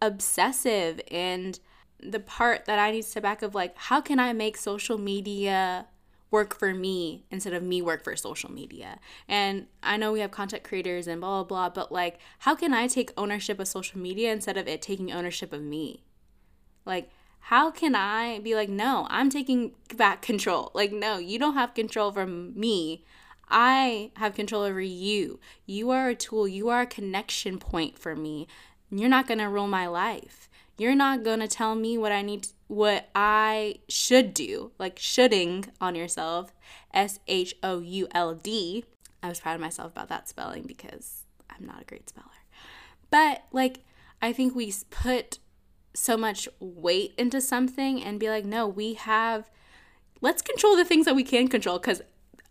obsessive. 0.00 1.00
And 1.10 1.58
the 2.00 2.20
part 2.20 2.66
that 2.66 2.78
I 2.78 2.90
need 2.90 3.02
to 3.02 3.08
step 3.08 3.22
back 3.22 3.42
of, 3.42 3.54
like, 3.54 3.76
how 3.76 4.00
can 4.00 4.18
I 4.18 4.32
make 4.32 4.56
social 4.56 4.98
media 4.98 5.86
work 6.34 6.58
for 6.58 6.74
me 6.74 7.24
instead 7.30 7.52
of 7.52 7.62
me 7.62 7.80
work 7.80 8.02
for 8.02 8.16
social 8.16 8.50
media. 8.50 8.98
And 9.28 9.68
I 9.84 9.96
know 9.96 10.10
we 10.10 10.18
have 10.18 10.32
content 10.32 10.64
creators 10.64 11.06
and 11.06 11.20
blah, 11.20 11.44
blah, 11.44 11.68
blah, 11.68 11.68
but 11.68 11.92
like, 11.92 12.18
how 12.40 12.56
can 12.56 12.74
I 12.74 12.88
take 12.88 13.12
ownership 13.16 13.60
of 13.60 13.68
social 13.68 14.00
media 14.00 14.32
instead 14.32 14.56
of 14.56 14.66
it 14.66 14.82
taking 14.82 15.12
ownership 15.12 15.52
of 15.52 15.62
me? 15.62 16.02
Like, 16.84 17.08
how 17.38 17.70
can 17.70 17.94
I 17.94 18.40
be 18.40 18.56
like, 18.56 18.68
no, 18.68 19.06
I'm 19.10 19.30
taking 19.30 19.74
back 19.96 20.22
control? 20.22 20.72
Like, 20.74 20.90
no, 20.90 21.18
you 21.18 21.38
don't 21.38 21.54
have 21.54 21.72
control 21.72 22.08
over 22.08 22.26
me. 22.26 23.04
I 23.48 24.10
have 24.16 24.34
control 24.34 24.62
over 24.62 24.80
you. 24.80 25.38
You 25.66 25.90
are 25.90 26.08
a 26.08 26.14
tool, 26.14 26.48
you 26.48 26.68
are 26.68 26.82
a 26.82 26.86
connection 26.86 27.58
point 27.58 27.98
for 27.98 28.16
me. 28.16 28.46
You're 28.90 29.08
not 29.08 29.26
going 29.26 29.38
to 29.38 29.48
rule 29.48 29.66
my 29.66 29.86
life. 29.86 30.48
You're 30.76 30.94
not 30.94 31.22
going 31.22 31.40
to 31.40 31.48
tell 31.48 31.74
me 31.74 31.96
what 31.98 32.12
I 32.12 32.22
need 32.22 32.48
what 32.66 33.08
I 33.14 33.76
should 33.88 34.34
do, 34.34 34.72
like 34.78 34.98
shoulding 34.98 35.66
on 35.80 35.94
yourself, 35.94 36.52
S 36.92 37.20
H 37.28 37.54
O 37.62 37.78
U 37.80 38.08
L 38.12 38.34
D. 38.34 38.84
I 39.22 39.28
was 39.28 39.40
proud 39.40 39.54
of 39.54 39.60
myself 39.60 39.92
about 39.92 40.08
that 40.08 40.28
spelling 40.28 40.64
because 40.66 41.24
I'm 41.48 41.66
not 41.66 41.82
a 41.82 41.84
great 41.84 42.08
speller. 42.08 42.26
But 43.10 43.44
like, 43.52 43.80
I 44.20 44.32
think 44.32 44.54
we 44.54 44.72
put 44.90 45.38
so 45.94 46.16
much 46.16 46.48
weight 46.58 47.14
into 47.16 47.40
something 47.40 48.02
and 48.02 48.18
be 48.18 48.28
like, 48.28 48.44
no, 48.44 48.66
we 48.66 48.94
have, 48.94 49.50
let's 50.20 50.42
control 50.42 50.76
the 50.76 50.84
things 50.84 51.06
that 51.06 51.14
we 51.14 51.22
can 51.22 51.46
control 51.48 51.78
because 51.78 52.02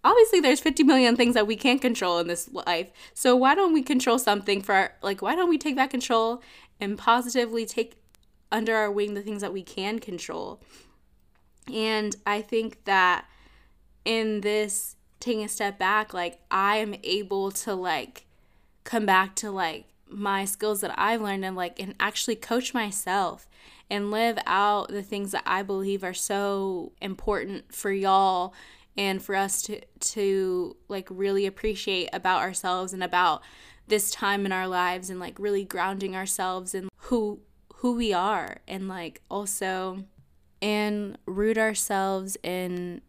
obviously 0.04 0.40
there's 0.40 0.60
50 0.60 0.84
million 0.84 1.16
things 1.16 1.34
that 1.34 1.48
we 1.48 1.56
can't 1.56 1.82
control 1.82 2.20
in 2.20 2.28
this 2.28 2.50
life. 2.52 2.92
So 3.14 3.36
why 3.36 3.56
don't 3.56 3.74
we 3.74 3.82
control 3.82 4.20
something 4.20 4.62
for, 4.62 4.76
our, 4.76 4.94
like, 5.02 5.22
why 5.22 5.36
don't 5.36 5.50
we 5.50 5.58
take 5.58 5.76
that 5.76 5.90
control 5.90 6.42
and 6.80 6.98
positively 6.98 7.66
take 7.66 7.96
under 8.52 8.76
our 8.76 8.92
wing 8.92 9.16
the 9.16 9.22
things 9.22 9.42
that 9.42 9.52
we 9.52 9.64
can 9.64 10.00
control. 10.00 10.62
And 11.74 12.16
I 12.26 12.42
think 12.42 12.84
that 12.86 13.26
in 14.06 14.42
this 14.42 14.96
taking 15.20 15.44
a 15.44 15.50
step 15.50 15.80
back, 15.80 16.14
like 16.14 16.40
I 16.52 16.78
am 16.78 16.96
able 17.04 17.52
to 17.52 17.74
like 17.74 18.26
come 18.84 19.06
back 19.06 19.36
to 19.38 19.50
like 19.50 19.86
my 20.08 20.46
skills 20.46 20.82
that 20.82 20.94
I've 20.98 21.22
learned 21.22 21.44
and 21.46 21.56
like 21.56 21.80
and 21.82 21.96
actually 22.00 22.36
coach 22.36 22.74
myself 22.74 23.48
and 23.90 24.12
live 24.12 24.38
out 24.46 24.90
the 24.90 25.02
things 25.02 25.32
that 25.32 25.44
I 25.46 25.64
believe 25.64 26.04
are 26.04 26.14
so 26.14 26.92
important 27.02 27.74
for 27.74 27.92
y'all 27.92 28.54
and 28.98 29.22
for 29.22 29.36
us 29.36 29.62
to 29.64 29.82
to 30.00 30.76
like 30.88 31.08
really 31.10 31.46
appreciate 31.46 32.10
about 32.14 32.42
ourselves 32.42 32.94
and 32.94 33.04
about 33.04 33.42
this 33.88 34.12
time 34.12 34.46
in 34.46 34.52
our 34.52 34.68
lives 34.68 35.10
and 35.10 35.20
like 35.20 35.38
really 35.40 35.64
grounding 35.64 36.16
ourselves 36.16 36.74
in 36.74 36.90
who 36.98 37.40
who 37.76 37.96
we 37.96 38.14
are 38.14 38.58
and 38.68 38.88
like 38.88 39.22
also 39.30 40.06
and 40.62 41.18
root 41.26 41.58
ourselves 41.58 42.38
in 42.44 43.02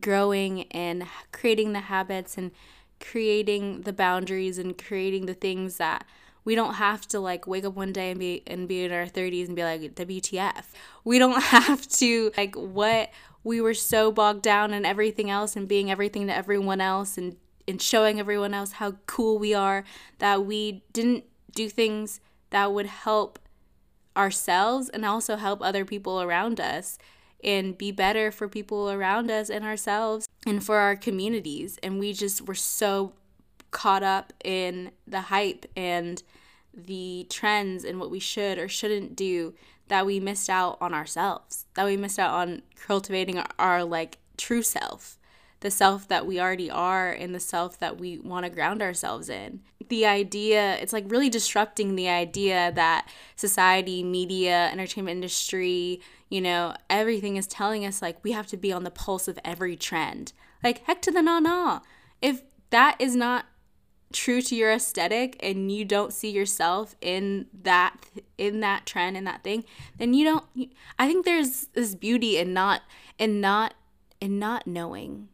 growing 0.00 0.64
and 0.70 1.04
creating 1.32 1.72
the 1.72 1.80
habits 1.80 2.38
and 2.38 2.52
creating 3.00 3.82
the 3.82 3.92
boundaries 3.92 4.58
and 4.58 4.78
creating 4.78 5.26
the 5.26 5.34
things 5.34 5.76
that 5.76 6.04
we 6.44 6.54
don't 6.54 6.74
have 6.74 7.06
to 7.08 7.20
like 7.20 7.46
wake 7.46 7.64
up 7.64 7.74
one 7.74 7.92
day 7.92 8.10
and 8.10 8.20
be 8.20 8.42
and 8.46 8.68
be 8.68 8.84
in 8.84 8.92
our 8.92 9.06
30s 9.06 9.46
and 9.46 9.56
be 9.56 9.64
like 9.64 9.94
WTF. 9.94 10.64
We 11.02 11.18
don't 11.18 11.42
have 11.54 11.88
to 11.88 12.32
like 12.36 12.54
what 12.54 13.10
we 13.44 13.60
were 13.60 13.74
so 13.74 14.10
bogged 14.10 14.42
down 14.42 14.72
in 14.72 14.84
everything 14.84 15.30
else 15.30 15.54
and 15.54 15.68
being 15.68 15.90
everything 15.90 16.26
to 16.26 16.34
everyone 16.34 16.80
else 16.80 17.16
and 17.16 17.36
and 17.66 17.80
showing 17.80 18.20
everyone 18.20 18.52
else 18.52 18.72
how 18.72 18.92
cool 19.06 19.38
we 19.38 19.54
are 19.54 19.84
that 20.18 20.44
we 20.44 20.82
didn't 20.92 21.24
do 21.54 21.68
things 21.68 22.20
that 22.50 22.72
would 22.72 22.86
help 22.86 23.38
ourselves 24.16 24.88
and 24.88 25.04
also 25.04 25.36
help 25.36 25.62
other 25.62 25.84
people 25.84 26.20
around 26.20 26.60
us 26.60 26.98
and 27.42 27.76
be 27.76 27.90
better 27.90 28.30
for 28.30 28.48
people 28.48 28.90
around 28.90 29.30
us 29.30 29.50
and 29.50 29.64
ourselves 29.64 30.28
and 30.46 30.64
for 30.64 30.78
our 30.78 30.96
communities. 30.96 31.78
And 31.82 31.98
we 31.98 32.12
just 32.12 32.46
were 32.46 32.54
so 32.54 33.12
caught 33.70 34.02
up 34.02 34.32
in 34.44 34.92
the 35.06 35.22
hype 35.22 35.66
and 35.76 36.22
the 36.72 37.26
trends 37.30 37.84
and 37.84 38.00
what 38.00 38.10
we 38.10 38.18
should 38.18 38.58
or 38.58 38.68
shouldn't 38.68 39.14
do 39.14 39.54
that 39.88 40.06
we 40.06 40.20
missed 40.20 40.48
out 40.48 40.78
on 40.80 40.94
ourselves, 40.94 41.66
that 41.74 41.84
we 41.84 41.96
missed 41.96 42.18
out 42.18 42.32
on 42.32 42.62
cultivating 42.76 43.38
our, 43.38 43.48
our 43.58 43.84
like 43.84 44.18
true 44.36 44.62
self, 44.62 45.18
the 45.60 45.70
self 45.70 46.08
that 46.08 46.26
we 46.26 46.40
already 46.40 46.70
are 46.70 47.10
and 47.10 47.34
the 47.34 47.40
self 47.40 47.78
that 47.78 47.98
we 47.98 48.18
want 48.18 48.44
to 48.44 48.50
ground 48.50 48.82
ourselves 48.82 49.28
in. 49.28 49.60
The 49.88 50.06
idea, 50.06 50.76
it's 50.76 50.92
like 50.92 51.04
really 51.08 51.28
disrupting 51.28 51.94
the 51.94 52.08
idea 52.08 52.72
that 52.74 53.08
society, 53.36 54.02
media, 54.02 54.68
entertainment 54.72 55.16
industry, 55.16 56.00
you 56.30 56.40
know, 56.40 56.74
everything 56.88 57.36
is 57.36 57.46
telling 57.46 57.84
us 57.84 58.00
like 58.00 58.22
we 58.24 58.32
have 58.32 58.46
to 58.48 58.56
be 58.56 58.72
on 58.72 58.84
the 58.84 58.90
pulse 58.90 59.28
of 59.28 59.38
every 59.44 59.76
trend. 59.76 60.32
Like, 60.62 60.84
heck 60.84 61.02
to 61.02 61.10
the 61.10 61.20
na 61.20 61.40
na. 61.40 61.80
If 62.22 62.42
that 62.70 62.96
is 62.98 63.14
not 63.14 63.44
true 64.14 64.40
to 64.40 64.54
your 64.54 64.72
aesthetic 64.72 65.36
and 65.40 65.70
you 65.70 65.84
don't 65.84 66.12
see 66.12 66.30
yourself 66.30 66.94
in 67.00 67.46
that 67.62 67.96
in 68.38 68.60
that 68.60 68.86
trend 68.86 69.16
in 69.16 69.24
that 69.24 69.42
thing 69.42 69.64
then 69.98 70.14
you 70.14 70.24
don't 70.24 70.70
i 70.98 71.06
think 71.06 71.24
there's 71.24 71.66
this 71.74 71.94
beauty 71.94 72.38
in 72.38 72.54
not 72.54 72.82
in 73.18 73.40
not 73.40 73.74
in 74.20 74.38
not 74.38 74.66
knowing 74.66 75.28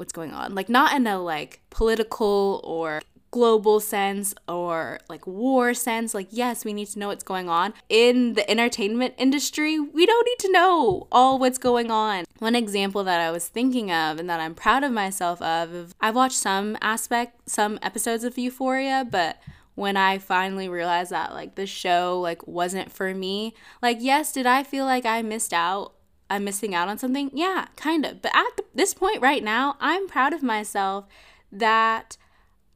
what's 0.00 0.12
going 0.12 0.32
on. 0.32 0.54
Like 0.54 0.68
not 0.68 0.94
in 0.94 1.06
a 1.06 1.20
like 1.20 1.60
political 1.70 2.60
or 2.64 3.02
global 3.30 3.78
sense 3.80 4.34
or 4.48 4.98
like 5.08 5.26
war 5.26 5.72
sense 5.72 6.14
like 6.14 6.26
yes 6.30 6.64
we 6.64 6.72
need 6.72 6.86
to 6.86 6.98
know 6.98 7.08
what's 7.08 7.24
going 7.24 7.48
on. 7.48 7.72
In 7.88 8.34
the 8.34 8.48
entertainment 8.50 9.14
industry 9.18 9.78
we 9.78 10.06
don't 10.06 10.26
need 10.26 10.38
to 10.40 10.52
know 10.52 11.06
all 11.12 11.38
what's 11.38 11.58
going 11.58 11.90
on. 11.90 12.24
One 12.38 12.54
example 12.54 13.04
that 13.04 13.20
i 13.20 13.30
was 13.30 13.48
thinking 13.48 13.92
of 13.92 14.18
and 14.18 14.28
that 14.28 14.40
i'm 14.40 14.54
proud 14.54 14.82
of 14.82 14.92
myself 14.92 15.40
of 15.42 15.94
i've 16.00 16.14
watched 16.14 16.36
some 16.36 16.76
aspect 16.80 17.48
some 17.48 17.78
episodes 17.82 18.24
of 18.24 18.38
euphoria 18.38 19.06
but 19.08 19.38
when 19.74 19.96
i 19.96 20.18
finally 20.18 20.68
realized 20.68 21.10
that 21.10 21.32
like 21.32 21.54
the 21.54 21.66
show 21.66 22.18
like 22.20 22.46
wasn't 22.46 22.90
for 22.90 23.14
me 23.14 23.54
like 23.82 23.98
yes 24.00 24.32
did 24.32 24.46
i 24.46 24.62
feel 24.62 24.84
like 24.86 25.04
i 25.04 25.20
missed 25.20 25.52
out 25.52 25.92
i'm 26.30 26.44
missing 26.44 26.74
out 26.74 26.88
on 26.88 26.96
something? 26.96 27.30
Yeah 27.34 27.66
kind 27.76 28.06
of. 28.06 28.22
But 28.22 28.34
at 28.34 28.60
this 28.74 28.94
point 28.94 29.20
right 29.20 29.42
now 29.44 29.76
i'm 29.80 30.08
proud 30.08 30.32
of 30.32 30.42
myself 30.42 31.06
that 31.52 32.16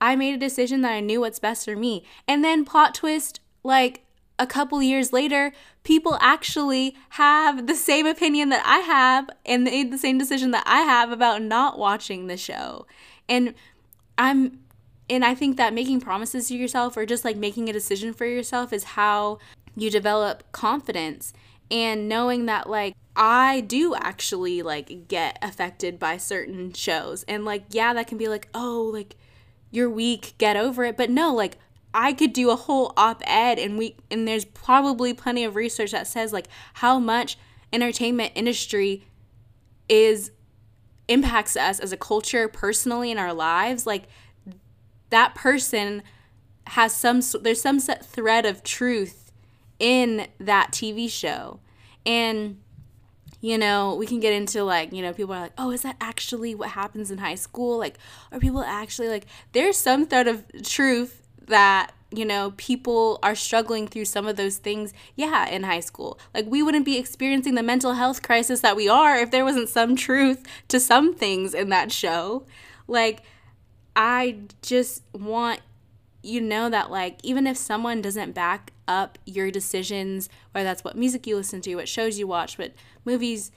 I 0.00 0.16
made 0.16 0.34
a 0.34 0.38
decision 0.38 0.82
that 0.82 0.92
I 0.92 1.00
knew 1.00 1.20
what's 1.20 1.38
best 1.38 1.64
for 1.64 1.76
me. 1.76 2.04
And 2.28 2.44
then 2.44 2.64
plot 2.64 2.94
twist, 2.94 3.40
like 3.62 4.04
a 4.38 4.46
couple 4.46 4.82
years 4.82 5.12
later, 5.12 5.52
people 5.84 6.18
actually 6.20 6.96
have 7.10 7.66
the 7.66 7.74
same 7.74 8.06
opinion 8.06 8.48
that 8.48 8.64
I 8.66 8.78
have 8.78 9.30
and 9.46 9.64
made 9.64 9.92
the 9.92 9.98
same 9.98 10.18
decision 10.18 10.50
that 10.50 10.64
I 10.66 10.80
have 10.80 11.12
about 11.12 11.42
not 11.42 11.78
watching 11.78 12.26
the 12.26 12.36
show. 12.36 12.86
And 13.28 13.54
I'm 14.18 14.60
and 15.08 15.24
I 15.24 15.34
think 15.34 15.58
that 15.58 15.74
making 15.74 16.00
promises 16.00 16.48
to 16.48 16.56
yourself 16.56 16.96
or 16.96 17.04
just 17.04 17.24
like 17.24 17.36
making 17.36 17.68
a 17.68 17.72
decision 17.72 18.14
for 18.14 18.24
yourself 18.24 18.72
is 18.72 18.84
how 18.84 19.38
you 19.76 19.90
develop 19.90 20.50
confidence 20.52 21.32
and 21.70 22.08
knowing 22.08 22.46
that 22.46 22.68
like 22.68 22.94
I 23.16 23.60
do 23.60 23.94
actually 23.94 24.62
like 24.62 25.08
get 25.08 25.38
affected 25.42 25.98
by 25.98 26.16
certain 26.16 26.72
shows 26.72 27.22
and 27.24 27.44
like 27.44 27.64
yeah 27.70 27.92
that 27.92 28.06
can 28.06 28.18
be 28.18 28.28
like 28.28 28.48
oh 28.54 28.90
like 28.92 29.16
you're 29.74 29.90
weak, 29.90 30.34
get 30.38 30.56
over 30.56 30.84
it. 30.84 30.96
But 30.96 31.10
no, 31.10 31.34
like 31.34 31.58
I 31.92 32.12
could 32.12 32.32
do 32.32 32.50
a 32.50 32.56
whole 32.56 32.92
op-ed 32.96 33.58
and 33.58 33.76
we 33.76 33.96
and 34.10 34.26
there's 34.26 34.44
probably 34.44 35.14
plenty 35.14 35.44
of 35.44 35.56
research 35.56 35.90
that 35.90 36.06
says 36.06 36.32
like 36.32 36.48
how 36.74 36.98
much 36.98 37.36
entertainment 37.72 38.32
industry 38.34 39.04
is 39.88 40.30
impacts 41.08 41.56
us 41.56 41.78
as 41.78 41.92
a 41.92 41.96
culture 41.96 42.48
personally 42.48 43.10
in 43.10 43.18
our 43.18 43.32
lives 43.32 43.86
like 43.86 44.04
that 45.10 45.34
person 45.34 46.02
has 46.68 46.94
some 46.94 47.20
there's 47.42 47.60
some 47.60 47.78
set 47.78 48.04
thread 48.04 48.46
of 48.46 48.62
truth 48.62 49.30
in 49.78 50.26
that 50.38 50.72
TV 50.72 51.10
show 51.10 51.60
and 52.06 52.58
you 53.44 53.58
know, 53.58 53.94
we 53.94 54.06
can 54.06 54.20
get 54.20 54.32
into 54.32 54.64
like, 54.64 54.90
you 54.90 55.02
know, 55.02 55.12
people 55.12 55.34
are 55.34 55.40
like, 55.40 55.52
oh, 55.58 55.70
is 55.70 55.82
that 55.82 55.96
actually 56.00 56.54
what 56.54 56.70
happens 56.70 57.10
in 57.10 57.18
high 57.18 57.34
school? 57.34 57.76
Like, 57.76 57.98
are 58.32 58.38
people 58.38 58.62
actually 58.62 59.08
like, 59.08 59.26
there's 59.52 59.76
some 59.76 60.06
thread 60.06 60.26
of 60.26 60.42
truth 60.62 61.20
that, 61.46 61.92
you 62.10 62.24
know, 62.24 62.54
people 62.56 63.18
are 63.22 63.34
struggling 63.34 63.86
through 63.86 64.06
some 64.06 64.26
of 64.26 64.36
those 64.36 64.56
things, 64.56 64.94
yeah, 65.14 65.46
in 65.46 65.64
high 65.64 65.80
school. 65.80 66.18
Like, 66.32 66.46
we 66.46 66.62
wouldn't 66.62 66.86
be 66.86 66.96
experiencing 66.96 67.54
the 67.54 67.62
mental 67.62 67.92
health 67.92 68.22
crisis 68.22 68.60
that 68.60 68.76
we 68.76 68.88
are 68.88 69.18
if 69.18 69.30
there 69.30 69.44
wasn't 69.44 69.68
some 69.68 69.94
truth 69.94 70.42
to 70.68 70.80
some 70.80 71.12
things 71.12 71.52
in 71.52 71.68
that 71.68 71.92
show. 71.92 72.46
Like, 72.88 73.24
I 73.94 74.38
just 74.62 75.02
want 75.12 75.60
you 76.22 76.40
know 76.40 76.70
that 76.70 76.90
like 76.90 77.18
even 77.22 77.46
if 77.46 77.54
someone 77.54 78.00
doesn't 78.00 78.32
back 78.32 78.72
up 78.86 79.18
your 79.24 79.50
decisions 79.50 80.28
whether 80.52 80.64
that's 80.64 80.84
what 80.84 80.96
music 80.96 81.26
you 81.26 81.36
listen 81.36 81.60
to 81.60 81.74
what 81.74 81.88
shows 81.88 82.18
you 82.18 82.26
watch 82.26 82.58
what 82.58 82.72
movies 83.04 83.50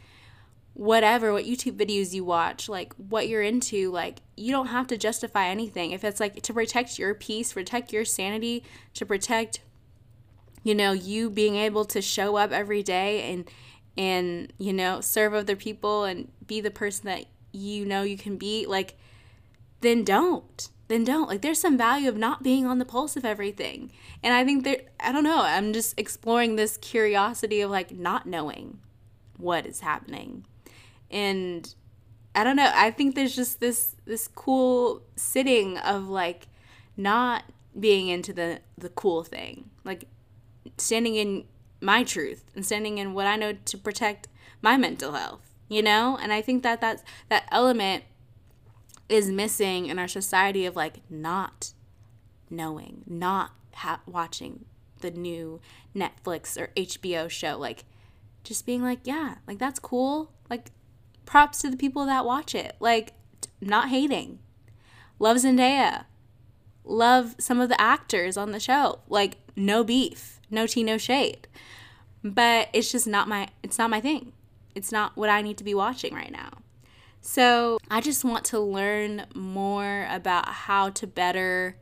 whatever 0.74 1.34
what 1.34 1.46
youtube 1.46 1.76
videos 1.76 2.14
you 2.14 2.24
watch 2.24 2.70
like 2.70 2.94
what 2.96 3.28
you're 3.28 3.42
into 3.42 3.92
like 3.92 4.22
you 4.38 4.52
don't 4.52 4.68
have 4.68 4.88
to 4.88 4.98
justify 4.98 5.48
anything. 5.48 5.92
If 5.92 6.04
it's 6.04 6.20
like 6.20 6.42
to 6.44 6.54
protect 6.54 7.00
your 7.00 7.14
peace 7.14 7.54
protect 7.54 7.92
your 7.92 8.06
sanity 8.06 8.64
to 8.94 9.06
protect 9.06 9.62
you 10.64 10.76
know 10.76 10.92
you 10.92 11.30
being 11.30 11.56
able 11.56 11.86
to 11.86 12.02
show 12.02 12.38
up 12.38 12.52
every 12.52 12.84
day 12.84 13.32
and 13.32 13.50
and 13.98 14.54
you 14.58 14.72
know 14.72 15.02
serve 15.02 15.34
other 15.34 15.56
people 15.56 16.04
and 16.04 16.32
be 16.46 16.62
the 16.62 16.72
person 16.72 17.08
that 17.08 17.26
you 17.52 17.86
know 17.86 18.04
you 18.04 18.18
can 18.18 18.38
be 18.38 18.66
like 18.68 18.98
then 19.82 20.04
don't 20.04 20.70
then 20.88 21.04
don't. 21.04 21.28
Like 21.28 21.42
there's 21.42 21.60
some 21.60 21.78
value 21.78 22.10
of 22.10 22.18
not 22.18 22.44
being 22.44 22.66
on 22.66 22.80
the 22.80 22.86
pulse 22.86 23.16
of 23.16 23.26
everything. 23.26 23.92
And 24.24 24.34
I 24.34 24.44
think 24.44 24.64
there 24.64 24.82
I 25.00 25.12
don't 25.12 25.24
know, 25.24 25.42
I'm 25.42 25.74
just 25.74 26.00
exploring 26.00 26.56
this 26.56 26.78
curiosity 26.78 27.62
of 27.62 27.72
like 27.72 27.92
not 27.92 28.26
knowing 28.26 28.80
what 29.38 29.66
is 29.66 29.82
happening. 29.82 30.46
And 31.12 31.74
I 32.36 32.44
don't 32.44 32.56
know, 32.56 32.72
I 32.74 32.92
think 32.92 33.16
there's 33.16 33.36
just 33.36 33.60
this 33.60 33.96
this 34.06 34.28
cool 34.28 35.02
sitting 35.16 35.78
of 35.80 36.08
like 36.08 36.48
not 36.96 37.44
being 37.78 38.08
into 38.08 38.34
the 38.34 38.62
the 38.78 38.90
cool 38.90 39.24
thing. 39.24 39.70
Like 39.84 40.06
standing 40.78 41.16
in 41.16 41.46
my 41.82 42.04
truth 42.04 42.44
and 42.56 42.66
standing 42.66 42.98
in 42.98 43.14
what 43.14 43.28
I 43.28 43.36
know 43.36 43.54
to 43.54 43.78
protect 43.78 44.28
my 44.62 44.78
mental 44.78 45.14
health, 45.14 45.54
you 45.70 45.82
know? 45.82 46.18
And 46.22 46.34
I 46.34 46.42
think 46.42 46.64
that 46.64 46.82
that's 46.82 47.04
that 47.30 47.48
element 47.52 48.04
is 49.10 49.30
missing 49.30 49.86
in 49.88 50.00
our 50.00 50.08
society 50.08 50.66
of 50.66 50.76
like 50.76 51.02
not 51.10 51.74
knowing, 52.50 53.04
not 53.08 53.52
ha- 53.74 54.02
watching 54.06 54.66
the 55.02 55.12
new 55.12 55.62
Netflix 55.96 56.60
or 56.60 56.68
HBO 56.76 57.30
show. 57.30 57.58
Like, 57.58 57.86
just 58.44 58.66
being 58.66 58.82
like, 58.82 59.00
yeah, 59.04 59.36
like 59.48 59.60
that's 59.60 59.80
cool. 59.80 60.32
Like, 60.50 60.72
props 61.26 61.62
to 61.62 61.70
the 61.70 61.78
people 61.78 62.06
that 62.06 62.26
watch 62.26 62.56
it. 62.56 62.76
Like, 62.80 63.14
not 63.62 63.90
hating. 63.90 64.40
Love 65.20 65.38
Zendaya. 65.38 66.06
Love 66.84 67.36
some 67.38 67.60
of 67.60 67.70
the 67.70 67.80
actors 67.82 68.38
on 68.38 68.52
the 68.52 68.60
show. 68.60 69.00
Like, 69.10 69.38
no 69.56 69.84
beef, 69.84 70.40
no 70.50 70.68
tea, 70.68 70.84
no 70.84 70.98
shade. 70.98 71.48
But 72.24 72.70
it's 72.74 72.92
just 72.92 73.08
not 73.08 73.28
my, 73.28 73.50
it's 73.62 73.78
not 73.78 73.90
my 73.90 74.00
thing. 74.02 74.34
It's 74.74 74.92
not 74.92 75.18
what 75.18 75.30
I 75.30 75.42
need 75.42 75.58
to 75.58 75.64
be 75.64 75.74
watching 75.74 76.14
right 76.14 76.32
now. 76.32 76.50
So 77.22 77.78
I 77.90 78.02
just 78.02 78.24
want 78.24 78.46
to 78.46 78.60
learn 78.60 79.26
more 79.36 80.08
about 80.10 80.48
how 80.48 80.90
to 80.92 81.08
better 81.08 81.78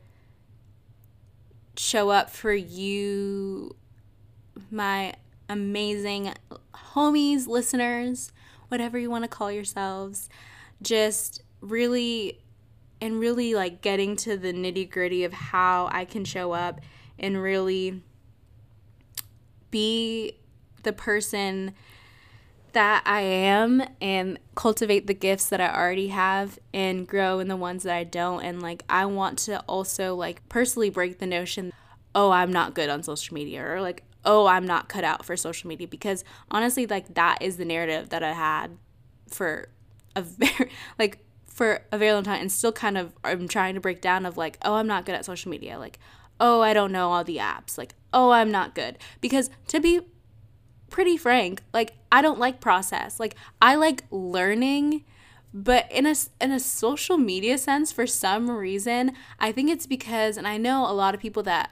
show 1.76 2.10
up 2.10 2.30
for 2.30 2.52
you, 2.52 3.76
my 4.70 5.14
amazing 5.48 6.34
homies, 6.74 7.46
listeners, 7.46 8.32
whatever 8.68 8.98
you 8.98 9.10
want 9.10 9.24
to 9.24 9.28
call 9.28 9.52
yourselves. 9.52 10.28
Just 10.82 11.42
really 11.60 12.40
and 13.00 13.20
really 13.20 13.54
like 13.54 13.82
getting 13.82 14.16
to 14.16 14.36
the 14.36 14.52
nitty 14.52 14.90
gritty 14.90 15.24
of 15.24 15.32
how 15.32 15.88
I 15.92 16.04
can 16.04 16.24
show 16.24 16.52
up 16.52 16.80
and 17.18 17.40
really 17.40 18.02
be 19.70 20.38
the 20.82 20.92
person 20.92 21.74
that 22.76 23.02
I 23.06 23.22
am 23.22 23.82
and 24.02 24.38
cultivate 24.54 25.06
the 25.06 25.14
gifts 25.14 25.48
that 25.48 25.62
I 25.62 25.74
already 25.74 26.08
have 26.08 26.58
and 26.74 27.08
grow 27.08 27.38
in 27.38 27.48
the 27.48 27.56
ones 27.56 27.84
that 27.84 27.96
I 27.96 28.04
don't. 28.04 28.44
And 28.44 28.60
like, 28.60 28.82
I 28.86 29.06
want 29.06 29.38
to 29.40 29.60
also 29.60 30.14
like 30.14 30.46
personally 30.50 30.90
break 30.90 31.18
the 31.18 31.26
notion, 31.26 31.72
oh, 32.14 32.30
I'm 32.30 32.52
not 32.52 32.74
good 32.74 32.90
on 32.90 33.02
social 33.02 33.32
media 33.32 33.66
or 33.66 33.80
like, 33.80 34.02
oh, 34.26 34.44
I'm 34.44 34.66
not 34.66 34.90
cut 34.90 35.04
out 35.04 35.24
for 35.24 35.38
social 35.38 35.68
media 35.68 35.88
because 35.88 36.22
honestly, 36.50 36.86
like, 36.86 37.14
that 37.14 37.38
is 37.40 37.56
the 37.56 37.64
narrative 37.64 38.10
that 38.10 38.22
I 38.22 38.34
had 38.34 38.76
for 39.26 39.70
a 40.14 40.20
very, 40.22 40.70
like, 40.98 41.24
for 41.46 41.80
a 41.90 41.96
very 41.96 42.12
long 42.12 42.24
time 42.24 42.42
and 42.42 42.52
still 42.52 42.72
kind 42.72 42.98
of 42.98 43.14
I'm 43.24 43.48
trying 43.48 43.74
to 43.76 43.80
break 43.80 44.02
down 44.02 44.26
of 44.26 44.36
like, 44.36 44.58
oh, 44.60 44.74
I'm 44.74 44.86
not 44.86 45.06
good 45.06 45.14
at 45.14 45.24
social 45.24 45.50
media. 45.50 45.78
Like, 45.78 45.98
oh, 46.38 46.60
I 46.60 46.74
don't 46.74 46.92
know 46.92 47.10
all 47.12 47.24
the 47.24 47.38
apps. 47.38 47.78
Like, 47.78 47.94
oh, 48.12 48.32
I'm 48.32 48.50
not 48.50 48.74
good. 48.74 48.98
Because 49.22 49.48
to 49.68 49.80
be 49.80 50.02
pretty 50.90 51.16
frank, 51.16 51.62
like 51.72 51.94
I 52.10 52.22
don't 52.22 52.38
like 52.38 52.60
process. 52.60 53.20
Like 53.20 53.34
I 53.60 53.74
like 53.74 54.04
learning, 54.10 55.04
but 55.52 55.90
in 55.90 56.06
a 56.06 56.14
in 56.40 56.52
a 56.52 56.60
social 56.60 57.18
media 57.18 57.58
sense 57.58 57.92
for 57.92 58.06
some 58.06 58.50
reason, 58.50 59.12
I 59.38 59.52
think 59.52 59.70
it's 59.70 59.86
because 59.86 60.36
and 60.36 60.46
I 60.46 60.56
know 60.56 60.88
a 60.88 60.92
lot 60.92 61.14
of 61.14 61.20
people 61.20 61.42
that 61.44 61.70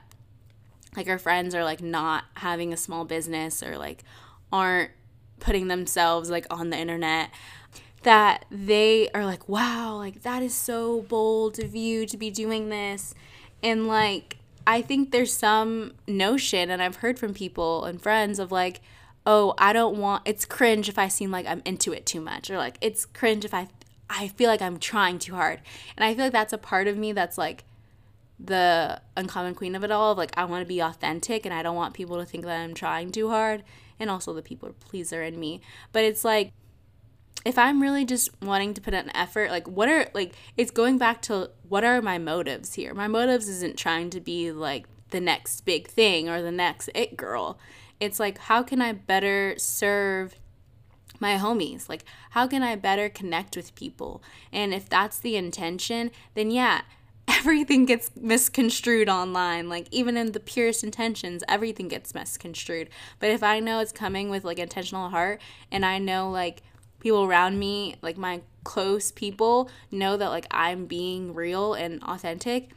like 0.95 1.09
our 1.09 1.17
friends 1.17 1.53
are 1.53 1.63
like 1.63 1.81
not 1.81 2.25
having 2.35 2.73
a 2.73 2.77
small 2.77 3.05
business 3.05 3.61
or 3.61 3.77
like 3.77 4.03
aren't 4.51 4.91
putting 5.39 5.67
themselves 5.67 6.29
like 6.29 6.47
on 6.49 6.69
the 6.69 6.77
internet 6.77 7.29
that 8.03 8.45
they 8.49 9.09
are 9.13 9.25
like 9.25 9.49
wow 9.49 9.95
like 9.97 10.21
that 10.21 10.41
is 10.41 10.53
so 10.53 11.01
bold 11.01 11.59
of 11.59 11.75
you 11.75 12.05
to 12.05 12.17
be 12.17 12.29
doing 12.29 12.69
this 12.69 13.13
and 13.61 13.87
like 13.87 14.37
i 14.65 14.81
think 14.81 15.11
there's 15.11 15.33
some 15.33 15.91
notion 16.07 16.69
and 16.69 16.81
i've 16.81 16.97
heard 16.97 17.19
from 17.19 17.33
people 17.33 17.83
and 17.85 18.01
friends 18.01 18.39
of 18.39 18.51
like 18.51 18.79
oh 19.25 19.53
i 19.57 19.73
don't 19.73 19.97
want 19.97 20.21
it's 20.25 20.45
cringe 20.45 20.89
if 20.89 20.97
i 20.97 21.07
seem 21.07 21.31
like 21.31 21.45
i'm 21.45 21.61
into 21.65 21.91
it 21.91 22.05
too 22.05 22.21
much 22.21 22.49
or 22.49 22.57
like 22.57 22.77
it's 22.81 23.05
cringe 23.05 23.45
if 23.45 23.53
i 23.53 23.67
i 24.09 24.27
feel 24.27 24.49
like 24.49 24.61
i'm 24.61 24.77
trying 24.77 25.17
too 25.17 25.33
hard 25.33 25.61
and 25.97 26.05
i 26.05 26.13
feel 26.13 26.25
like 26.25 26.33
that's 26.33 26.53
a 26.53 26.57
part 26.57 26.87
of 26.87 26.97
me 26.97 27.11
that's 27.11 27.37
like 27.37 27.63
the 28.39 29.01
uncommon 29.15 29.55
queen 29.55 29.75
of 29.75 29.83
it 29.83 29.91
all 29.91 30.11
of 30.11 30.17
like 30.17 30.37
I 30.37 30.45
want 30.45 30.61
to 30.61 30.67
be 30.67 30.81
authentic 30.81 31.45
and 31.45 31.53
I 31.53 31.63
don't 31.63 31.75
want 31.75 31.93
people 31.93 32.17
to 32.17 32.25
think 32.25 32.43
that 32.43 32.59
I'm 32.59 32.73
trying 32.73 33.11
too 33.11 33.29
hard 33.29 33.63
and 33.99 34.09
also 34.09 34.33
the 34.33 34.41
people 34.41 34.73
pleaser 34.79 35.23
in 35.23 35.39
me. 35.39 35.61
But 35.91 36.03
it's 36.03 36.25
like 36.25 36.51
if 37.45 37.57
I'm 37.57 37.81
really 37.81 38.05
just 38.05 38.29
wanting 38.41 38.73
to 38.73 38.81
put 38.81 38.93
an 38.93 39.15
effort, 39.15 39.51
like 39.51 39.67
what 39.67 39.87
are 39.87 40.07
like 40.13 40.33
it's 40.57 40.71
going 40.71 40.97
back 40.97 41.21
to 41.23 41.51
what 41.67 41.83
are 41.83 42.01
my 42.01 42.17
motives 42.17 42.73
here? 42.73 42.93
My 42.93 43.07
motives 43.07 43.47
isn't 43.47 43.77
trying 43.77 44.09
to 44.11 44.19
be 44.19 44.51
like 44.51 44.85
the 45.11 45.21
next 45.21 45.61
big 45.61 45.87
thing 45.87 46.27
or 46.27 46.41
the 46.41 46.51
next 46.51 46.89
it 46.93 47.15
girl. 47.15 47.57
It's 47.99 48.19
like 48.19 48.37
how 48.37 48.63
can 48.63 48.81
I 48.81 48.93
better 48.93 49.55
serve 49.57 50.35
my 51.19 51.37
homies? 51.37 51.87
Like 51.89 52.03
how 52.31 52.47
can 52.47 52.63
I 52.63 52.75
better 52.75 53.09
connect 53.09 53.55
with 53.55 53.75
people? 53.75 54.21
And 54.51 54.73
if 54.73 54.89
that's 54.89 55.19
the 55.19 55.35
intention, 55.35 56.11
then 56.33 56.51
yeah, 56.51 56.81
everything 57.27 57.85
gets 57.85 58.11
misconstrued 58.15 59.09
online. 59.09 59.69
Like 59.69 59.87
even 59.91 60.17
in 60.17 60.31
the 60.31 60.39
purest 60.39 60.83
intentions, 60.83 61.43
everything 61.47 61.87
gets 61.87 62.13
misconstrued. 62.13 62.89
But 63.19 63.29
if 63.31 63.43
I 63.43 63.59
know 63.59 63.79
it's 63.79 63.91
coming 63.91 64.29
with 64.29 64.43
like 64.43 64.59
intentional 64.59 65.09
heart 65.09 65.41
and 65.71 65.85
I 65.85 65.97
know 65.97 66.29
like 66.29 66.61
people 66.99 67.23
around 67.23 67.59
me, 67.59 67.95
like 68.01 68.17
my 68.17 68.41
close 68.63 69.11
people 69.11 69.69
know 69.91 70.17
that 70.17 70.29
like 70.29 70.47
I'm 70.51 70.85
being 70.85 71.33
real 71.33 71.73
and 71.73 72.03
authentic, 72.03 72.71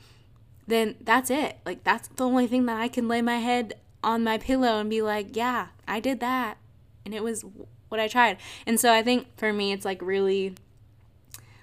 then 0.67 0.97
that's 1.01 1.31
it. 1.31 1.59
Like 1.65 1.83
that's 1.83 2.09
the 2.09 2.27
only 2.27 2.47
thing 2.47 2.67
that 2.67 2.79
I 2.79 2.89
can 2.89 3.09
lay 3.09 3.23
my 3.23 3.39
head 3.39 3.75
on 4.03 4.25
my 4.25 4.39
pillow 4.39 4.81
and 4.81 4.91
be 4.91 5.03
like, 5.03 5.37
yeah, 5.37 5.69
I 5.87 6.01
did 6.01 6.21
that. 6.21 6.59
And 7.05 7.15
it 7.15 7.23
was 7.23 7.45
what 7.89 8.01
I 8.01 8.09
tried. 8.09 8.39
And 8.67 8.79
so 8.79 8.93
I 8.93 9.03
think 9.03 9.37
for 9.37 9.53
me 9.53 9.73
it's 9.73 9.85
like 9.85 10.03
really 10.03 10.55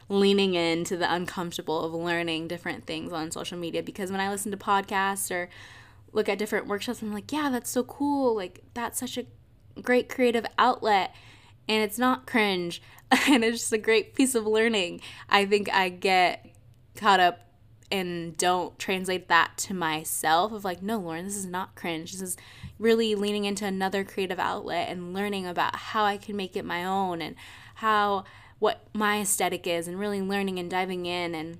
leaning 0.07 0.53
into 0.53 0.95
the 0.97 1.11
uncomfortable 1.11 1.83
of 1.83 1.93
learning 1.93 2.47
different 2.47 2.85
things 2.85 3.11
on 3.11 3.31
social 3.31 3.57
media 3.57 3.81
because 3.81 4.11
when 4.11 4.19
I 4.19 4.29
listen 4.29 4.51
to 4.51 4.57
podcasts 4.57 5.31
or 5.31 5.49
look 6.11 6.29
at 6.29 6.37
different 6.37 6.67
workshops, 6.67 7.01
I'm 7.01 7.13
like, 7.13 7.31
yeah, 7.31 7.49
that's 7.49 7.69
so 7.69 7.83
cool. 7.83 8.35
Like, 8.35 8.61
that's 8.73 8.99
such 8.99 9.17
a 9.17 9.25
great 9.81 10.09
creative 10.09 10.45
outlet. 10.57 11.13
And 11.67 11.83
it's 11.83 11.97
not 11.97 12.27
cringe. 12.27 12.81
and 13.27 13.43
it's 13.43 13.59
just 13.59 13.73
a 13.73 13.77
great 13.77 14.15
piece 14.15 14.35
of 14.35 14.45
learning. 14.45 15.01
I 15.29 15.45
think 15.45 15.71
I 15.73 15.89
get 15.89 16.45
caught 16.95 17.19
up 17.19 17.44
and 17.91 18.35
don't 18.37 18.77
translate 18.79 19.27
that 19.27 19.57
to 19.57 19.73
myself 19.73 20.51
of 20.51 20.65
like, 20.65 20.81
no, 20.81 20.97
Lauren, 20.97 21.25
this 21.25 21.35
is 21.37 21.45
not 21.45 21.75
cringe. 21.75 22.11
This 22.11 22.21
is 22.21 22.37
really 22.79 23.15
leaning 23.15 23.45
into 23.45 23.65
another 23.65 24.03
creative 24.03 24.39
outlet 24.39 24.89
and 24.89 25.13
learning 25.13 25.45
about 25.45 25.75
how 25.75 26.03
I 26.03 26.17
can 26.17 26.35
make 26.35 26.55
it 26.55 26.65
my 26.65 26.83
own 26.83 27.21
and 27.21 27.35
how 27.75 28.23
what 28.59 28.87
my 28.93 29.21
aesthetic 29.21 29.67
is 29.67 29.87
and 29.87 29.99
really 29.99 30.21
learning 30.21 30.59
and 30.59 30.69
diving 30.69 31.05
in 31.05 31.35
and 31.35 31.57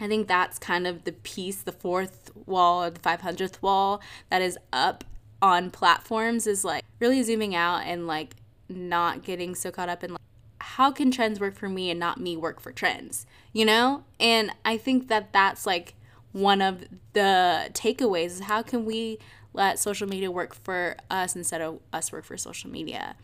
I 0.00 0.06
think 0.06 0.28
that's 0.28 0.58
kind 0.58 0.86
of 0.86 1.04
the 1.04 1.12
piece, 1.12 1.62
the 1.62 1.72
fourth 1.72 2.30
wall 2.46 2.84
or 2.84 2.90
the 2.90 3.00
500th 3.00 3.60
wall 3.60 4.00
that 4.30 4.40
is 4.40 4.56
up 4.72 5.04
on 5.42 5.70
platforms 5.70 6.46
is 6.46 6.64
like 6.64 6.84
really 7.00 7.22
zooming 7.22 7.54
out 7.54 7.82
and 7.84 8.06
like 8.06 8.36
not 8.68 9.24
getting 9.24 9.54
so 9.54 9.70
caught 9.70 9.88
up 9.88 10.04
in 10.04 10.12
like 10.12 10.20
how 10.60 10.90
can 10.90 11.10
trends 11.10 11.40
work 11.40 11.54
for 11.54 11.68
me 11.68 11.90
and 11.90 12.00
not 12.00 12.20
me 12.20 12.36
work 12.36 12.60
for 12.60 12.72
trends, 12.72 13.26
you 13.52 13.64
know? 13.64 14.04
And 14.18 14.50
I 14.64 14.76
think 14.76 15.08
that 15.08 15.32
that's 15.32 15.66
like 15.66 15.94
one 16.32 16.60
of 16.60 16.84
the 17.12 17.70
takeaways 17.72 18.26
is 18.26 18.40
how 18.40 18.62
can 18.62 18.84
we 18.84 19.18
let 19.54 19.78
social 19.78 20.08
media 20.08 20.30
work 20.30 20.54
for 20.54 20.96
us 21.10 21.34
instead 21.34 21.60
of 21.60 21.80
us 21.92 22.12
work 22.12 22.24
for 22.24 22.36
social 22.36 22.70
media? 22.70 23.16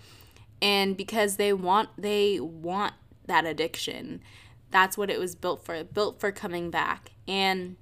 and 0.65 0.97
because 0.97 1.37
they 1.37 1.53
want 1.53 1.91
they 1.97 2.41
want 2.41 2.95
that 3.27 3.45
addiction 3.45 4.21
that's 4.71 4.99
what 4.99 5.11
it 5.11 5.19
was 5.19 5.35
built 5.35 5.65
for 5.65 5.85
built 5.85 6.19
for 6.19 6.33
coming 6.33 6.71
back 6.71 7.11
and 7.29 7.77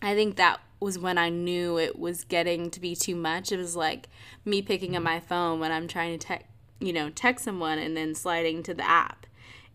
i 0.00 0.14
think 0.14 0.36
that 0.36 0.60
was 0.78 0.98
when 0.98 1.16
i 1.16 1.28
knew 1.28 1.78
it 1.78 1.98
was 1.98 2.24
getting 2.24 2.70
to 2.70 2.80
be 2.80 2.94
too 2.94 3.16
much 3.16 3.50
it 3.50 3.56
was 3.56 3.74
like 3.74 4.08
me 4.44 4.60
picking 4.60 4.94
up 4.94 5.02
my 5.02 5.18
phone 5.18 5.58
when 5.58 5.72
i'm 5.72 5.88
trying 5.88 6.16
to 6.16 6.26
text 6.26 6.46
you 6.82 6.92
know 6.92 7.10
text 7.10 7.44
someone 7.44 7.78
and 7.78 7.96
then 7.96 8.14
sliding 8.14 8.62
to 8.62 8.74
the 8.74 8.88
app 8.88 9.26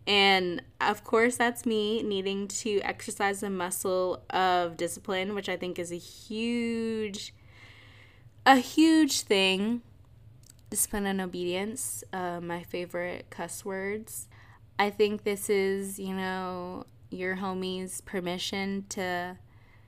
and 0.06 0.62
of 0.80 1.04
course 1.04 1.36
that's 1.36 1.66
me 1.66 2.02
needing 2.02 2.46
to 2.48 2.80
exercise 2.80 3.40
the 3.40 3.50
muscle 3.50 4.22
of 4.30 4.76
discipline 4.76 5.34
which 5.34 5.48
i 5.48 5.56
think 5.56 5.78
is 5.78 5.90
a 5.90 5.96
huge 5.96 7.34
a 8.46 8.56
huge 8.56 9.22
thing 9.22 9.82
discipline 10.70 11.06
and 11.06 11.20
obedience, 11.20 12.04
uh, 12.12 12.40
my 12.40 12.62
favorite 12.62 13.26
cuss 13.30 13.64
words. 13.64 14.28
I 14.78 14.90
think 14.90 15.24
this 15.24 15.50
is, 15.50 15.98
you 15.98 16.14
know, 16.14 16.84
your 17.10 17.36
homie's 17.36 18.00
permission 18.02 18.84
to 18.90 19.36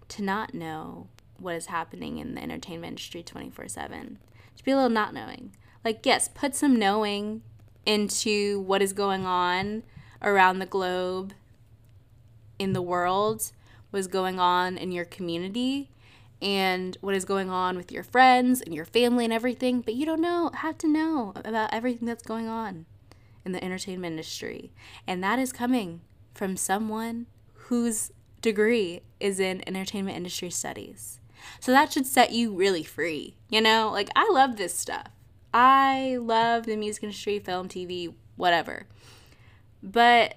to 0.09 0.23
not 0.23 0.55
know 0.55 1.07
what 1.39 1.55
is 1.55 1.67
happening 1.67 2.19
in 2.19 2.35
the 2.35 2.43
entertainment 2.43 2.93
industry 2.93 3.23
24/7. 3.23 4.19
To 4.57 4.65
be 4.65 4.73
a 4.73 4.75
little 4.75 4.91
not 4.91 5.15
knowing. 5.15 5.55
Like 5.85 6.05
yes, 6.05 6.29
put 6.29 6.55
some 6.55 6.77
knowing 6.77 7.43
into 7.87 8.61
what 8.61 8.83
is 8.83 8.93
going 8.93 9.25
on 9.25 9.83
around 10.23 10.59
the 10.59 10.67
globe 10.67 11.33
in 12.59 12.73
the 12.73 12.83
world, 12.83 13.51
what 13.91 14.01
is 14.01 14.07
going 14.07 14.39
on 14.39 14.77
in 14.77 14.93
your 14.93 15.05
community 15.05 15.91
and 16.43 16.97
what 17.01 17.15
is 17.15 17.25
going 17.25 17.51
on 17.51 17.77
with 17.77 17.93
your 17.93 18.03
friends 18.03 18.61
and 18.61 18.75
your 18.75 18.85
family 18.85 19.25
and 19.25 19.33
everything, 19.33 19.81
but 19.81 19.95
you 19.95 20.07
don't 20.07 20.21
know, 20.21 20.51
have 20.55 20.79
to 20.79 20.89
know 20.89 21.33
about 21.37 21.73
everything 21.73 22.07
that's 22.07 22.23
going 22.23 22.49
on 22.49 22.87
in 23.45 23.53
the 23.53 23.63
entertainment 23.63 24.13
industry. 24.13 24.73
And 25.07 25.23
that 25.23 25.39
is 25.39 25.53
coming 25.53 26.01
from 26.35 26.57
someone 26.57 27.27
whose 27.55 28.13
degree 28.41 29.03
is 29.19 29.41
in 29.41 29.63
entertainment 29.67 30.17
industry 30.17 30.51
studies. 30.51 31.21
So 31.59 31.73
that 31.73 31.93
should 31.93 32.07
set 32.07 32.33
you 32.33 32.55
really 32.55 32.83
free. 32.83 33.37
You 33.49 33.61
know, 33.61 33.91
like 33.93 34.11
I 34.15 34.29
love 34.31 34.57
this 34.57 34.75
stuff. 34.75 35.09
I 35.53 36.17
love 36.21 36.67
the 36.67 36.77
music 36.77 37.05
industry, 37.05 37.39
film, 37.39 37.69
TV, 37.69 38.15
whatever. 38.37 38.87
But 39.83 40.37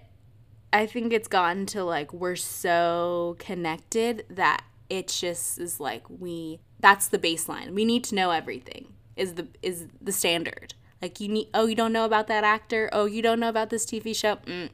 I 0.71 0.85
think 0.85 1.13
it's 1.13 1.27
gotten 1.27 1.65
to 1.67 1.83
like 1.83 2.11
we're 2.13 2.35
so 2.35 3.35
connected 3.39 4.25
that 4.29 4.63
it 4.89 5.07
just 5.07 5.59
is 5.59 5.79
like 5.79 6.03
we 6.09 6.59
that's 6.79 7.07
the 7.07 7.19
baseline. 7.19 7.73
We 7.73 7.85
need 7.85 8.03
to 8.05 8.15
know 8.15 8.31
everything. 8.31 8.93
Is 9.15 9.35
the 9.35 9.47
is 9.61 9.87
the 10.01 10.11
standard. 10.11 10.73
Like 11.01 11.19
you 11.19 11.27
need 11.27 11.49
oh 11.53 11.67
you 11.67 11.75
don't 11.75 11.93
know 11.93 12.05
about 12.05 12.27
that 12.27 12.43
actor? 12.43 12.89
Oh, 12.91 13.05
you 13.05 13.21
don't 13.21 13.39
know 13.39 13.49
about 13.49 13.69
this 13.69 13.85
TV 13.85 14.15
show? 14.15 14.37
Mm. 14.37 14.69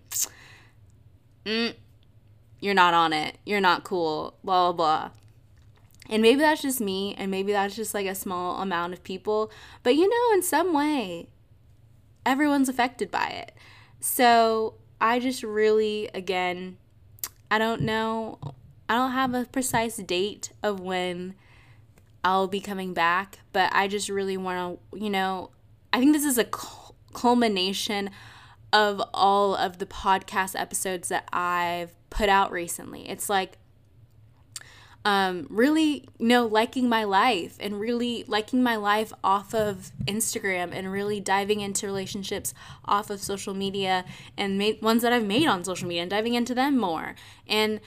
Mm. 1.45 1.75
You're 2.61 2.73
not 2.73 2.93
on 2.93 3.13
it. 3.13 3.37
You're 3.45 3.61
not 3.61 3.83
cool. 3.83 4.37
Blah 4.43 4.71
blah 4.71 5.09
blah. 5.09 5.18
And 6.09 6.21
maybe 6.21 6.41
that's 6.41 6.61
just 6.61 6.81
me 6.81 7.15
and 7.17 7.29
maybe 7.29 7.51
that's 7.51 7.75
just 7.75 7.93
like 7.93 8.07
a 8.07 8.15
small 8.15 8.61
amount 8.61 8.93
of 8.93 9.03
people, 9.03 9.51
but 9.83 9.95
you 9.95 10.09
know 10.09 10.35
in 10.35 10.41
some 10.41 10.73
way 10.73 11.27
everyone's 12.25 12.67
affected 12.67 13.11
by 13.11 13.27
it. 13.27 13.53
So, 13.99 14.75
I 15.01 15.19
just 15.19 15.43
really 15.43 16.09
again 16.13 16.77
I 17.49 17.57
don't 17.57 17.81
know 17.81 18.39
I 18.89 18.95
don't 18.95 19.11
have 19.11 19.35
a 19.35 19.45
precise 19.45 19.97
date 19.97 20.51
of 20.63 20.79
when 20.79 21.35
I'll 22.23 22.47
be 22.47 22.59
coming 22.59 22.93
back, 22.93 23.39
but 23.53 23.71
I 23.71 23.87
just 23.87 24.09
really 24.09 24.35
want 24.35 24.79
to, 24.91 24.99
you 24.99 25.11
know, 25.11 25.51
I 25.93 25.99
think 25.99 26.13
this 26.13 26.25
is 26.25 26.39
a 26.39 26.47
culmination 27.13 28.09
of 28.73 29.01
all 29.13 29.55
of 29.55 29.77
the 29.77 29.85
podcast 29.85 30.59
episodes 30.59 31.09
that 31.09 31.27
I've 31.31 31.93
put 32.09 32.29
out 32.29 32.51
recently. 32.51 33.07
It's 33.07 33.29
like 33.29 33.57
um, 35.05 35.47
really, 35.49 36.07
you 36.19 36.27
know, 36.27 36.45
liking 36.45 36.89
my 36.89 37.05
life 37.05 37.55
and 37.59 37.79
really 37.79 38.25
liking 38.27 38.61
my 38.61 38.75
life 38.75 39.13
off 39.23 39.53
of 39.53 39.91
Instagram 40.05 40.71
and 40.73 40.91
really 40.91 41.19
diving 41.19 41.61
into 41.61 41.85
relationships 41.85 42.53
off 42.85 43.09
of 43.09 43.21
social 43.21 43.53
media 43.53 44.03
and 44.37 44.61
ones 44.81 45.01
that 45.01 45.13
I've 45.13 45.25
made 45.25 45.47
on 45.47 45.63
social 45.63 45.87
media 45.87 46.01
and 46.01 46.11
diving 46.11 46.33
into 46.33 46.53
them 46.53 46.77
more. 46.77 47.15
And 47.47 47.79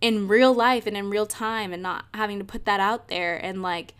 in 0.00 0.28
real 0.28 0.54
life 0.54 0.86
and 0.86 0.96
in 0.96 1.10
real 1.10 1.26
time 1.26 1.72
and 1.72 1.82
not 1.82 2.06
having 2.14 2.38
to 2.38 2.44
put 2.44 2.64
that 2.64 2.80
out 2.80 3.08
there 3.08 3.36
and 3.36 3.62
like 3.62 3.94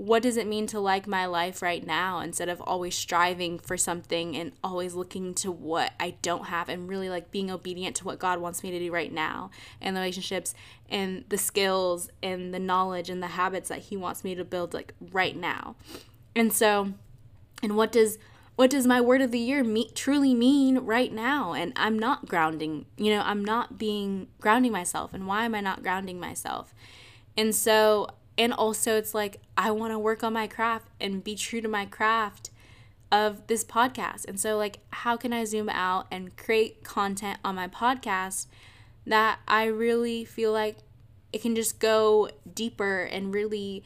what 0.00 0.22
does 0.22 0.38
it 0.38 0.46
mean 0.46 0.66
to 0.66 0.80
like 0.80 1.06
my 1.06 1.26
life 1.26 1.60
right 1.60 1.86
now 1.86 2.20
instead 2.20 2.48
of 2.48 2.58
always 2.62 2.94
striving 2.94 3.58
for 3.58 3.76
something 3.76 4.34
and 4.34 4.50
always 4.64 4.94
looking 4.94 5.34
to 5.34 5.52
what 5.52 5.92
I 6.00 6.14
don't 6.22 6.46
have 6.46 6.70
and 6.70 6.88
really 6.88 7.10
like 7.10 7.30
being 7.30 7.50
obedient 7.50 7.96
to 7.96 8.06
what 8.06 8.18
God 8.18 8.40
wants 8.40 8.62
me 8.62 8.70
to 8.70 8.78
do 8.78 8.90
right 8.90 9.12
now 9.12 9.50
and 9.78 9.94
the 9.94 10.00
relationships 10.00 10.54
and 10.88 11.26
the 11.28 11.36
skills 11.36 12.08
and 12.22 12.54
the 12.54 12.58
knowledge 12.58 13.10
and 13.10 13.22
the 13.22 13.26
habits 13.26 13.68
that 13.68 13.80
he 13.80 13.96
wants 13.96 14.24
me 14.24 14.34
to 14.34 14.42
build 14.42 14.72
like 14.72 14.94
right 15.12 15.36
now. 15.36 15.76
And 16.34 16.50
so 16.50 16.94
and 17.62 17.76
what 17.76 17.92
does 17.92 18.16
what 18.56 18.70
does 18.70 18.86
my 18.86 19.02
word 19.02 19.20
of 19.20 19.32
the 19.32 19.38
year 19.38 19.62
me- 19.62 19.90
truly 19.94 20.32
mean 20.32 20.78
right 20.78 21.12
now? 21.12 21.52
And 21.52 21.74
i'm 21.76 21.98
not 21.98 22.26
grounding 22.26 22.86
you 22.96 23.14
know 23.14 23.20
i'm 23.20 23.44
not 23.44 23.76
being 23.76 24.28
grounding 24.40 24.72
myself. 24.72 25.12
And 25.12 25.26
why 25.26 25.44
am 25.44 25.54
i 25.54 25.60
not 25.60 25.82
grounding 25.82 26.18
myself? 26.18 26.72
And 27.36 27.54
so 27.54 28.08
and 28.40 28.54
also 28.54 28.96
it's 28.96 29.14
like 29.14 29.36
i 29.58 29.70
want 29.70 29.92
to 29.92 29.98
work 29.98 30.24
on 30.24 30.32
my 30.32 30.46
craft 30.46 30.88
and 30.98 31.22
be 31.22 31.34
true 31.34 31.60
to 31.60 31.68
my 31.68 31.84
craft 31.84 32.50
of 33.12 33.46
this 33.48 33.64
podcast. 33.64 34.26
And 34.28 34.38
so 34.38 34.56
like 34.56 34.78
how 34.90 35.16
can 35.16 35.32
i 35.32 35.44
zoom 35.44 35.68
out 35.68 36.06
and 36.10 36.36
create 36.36 36.82
content 36.84 37.38
on 37.44 37.54
my 37.54 37.68
podcast 37.68 38.46
that 39.06 39.40
i 39.48 39.64
really 39.64 40.24
feel 40.24 40.52
like 40.52 40.78
it 41.32 41.42
can 41.42 41.54
just 41.54 41.78
go 41.78 42.28
deeper 42.54 43.02
and 43.02 43.34
really 43.34 43.84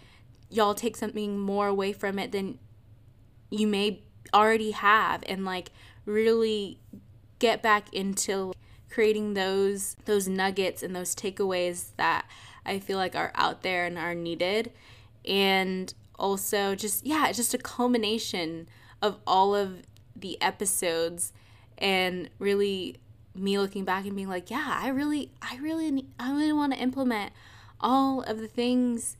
y'all 0.51 0.75
take 0.75 0.97
something 0.97 1.39
more 1.39 1.69
away 1.69 1.93
from 1.93 2.19
it 2.19 2.33
than 2.33 2.59
you 3.51 3.67
may 3.67 4.03
already 4.33 4.73
have 4.73 5.23
and 5.27 5.45
like 5.45 5.71
really 6.05 6.79
get 7.39 7.63
back 7.63 7.93
into 7.93 8.53
creating 8.95 9.35
those 9.35 9.97
those 10.05 10.29
nuggets 10.29 10.83
and 10.83 10.95
those 10.95 11.17
takeaways 11.17 11.87
that 11.97 12.27
I 12.65 12.79
feel 12.79 12.97
like 12.97 13.17
are 13.17 13.33
out 13.35 13.63
there 13.63 13.87
and 13.87 13.99
are 13.99 14.15
needed. 14.15 14.71
And 15.25 15.93
also 16.17 16.77
just 16.77 17.05
yeah, 17.05 17.33
just 17.33 17.55
a 17.55 17.59
culmination 17.59 18.69
of 19.03 19.19
all 19.27 19.55
of 19.55 19.83
the 20.15 20.41
episodes 20.41 21.33
and 21.77 22.31
really 22.39 22.97
me 23.35 23.59
looking 23.59 23.85
back 23.85 24.05
and 24.05 24.15
being 24.15 24.29
like, 24.29 24.49
yeah, 24.49 24.79
I 24.81 24.89
really 24.89 25.33
I 25.43 25.57
really 25.57 26.07
I 26.21 26.31
really 26.33 26.53
want 26.53 26.73
to 26.75 26.79
implement 26.79 27.33
all 27.81 28.23
of 28.23 28.39
the 28.39 28.47
things 28.49 29.17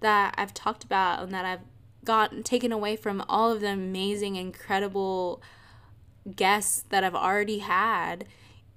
that 0.00 0.34
I've 0.38 0.54
talked 0.54 0.84
about 0.84 1.24
and 1.24 1.32
that 1.32 1.44
I've 1.44 1.64
gotten 2.04 2.44
taken 2.44 2.70
away 2.70 2.94
from 2.94 3.24
all 3.28 3.50
of 3.50 3.60
the 3.60 3.70
amazing, 3.70 4.36
incredible 4.36 5.42
guests 6.36 6.84
that 6.90 7.02
I've 7.02 7.14
already 7.16 7.58
had 7.58 8.24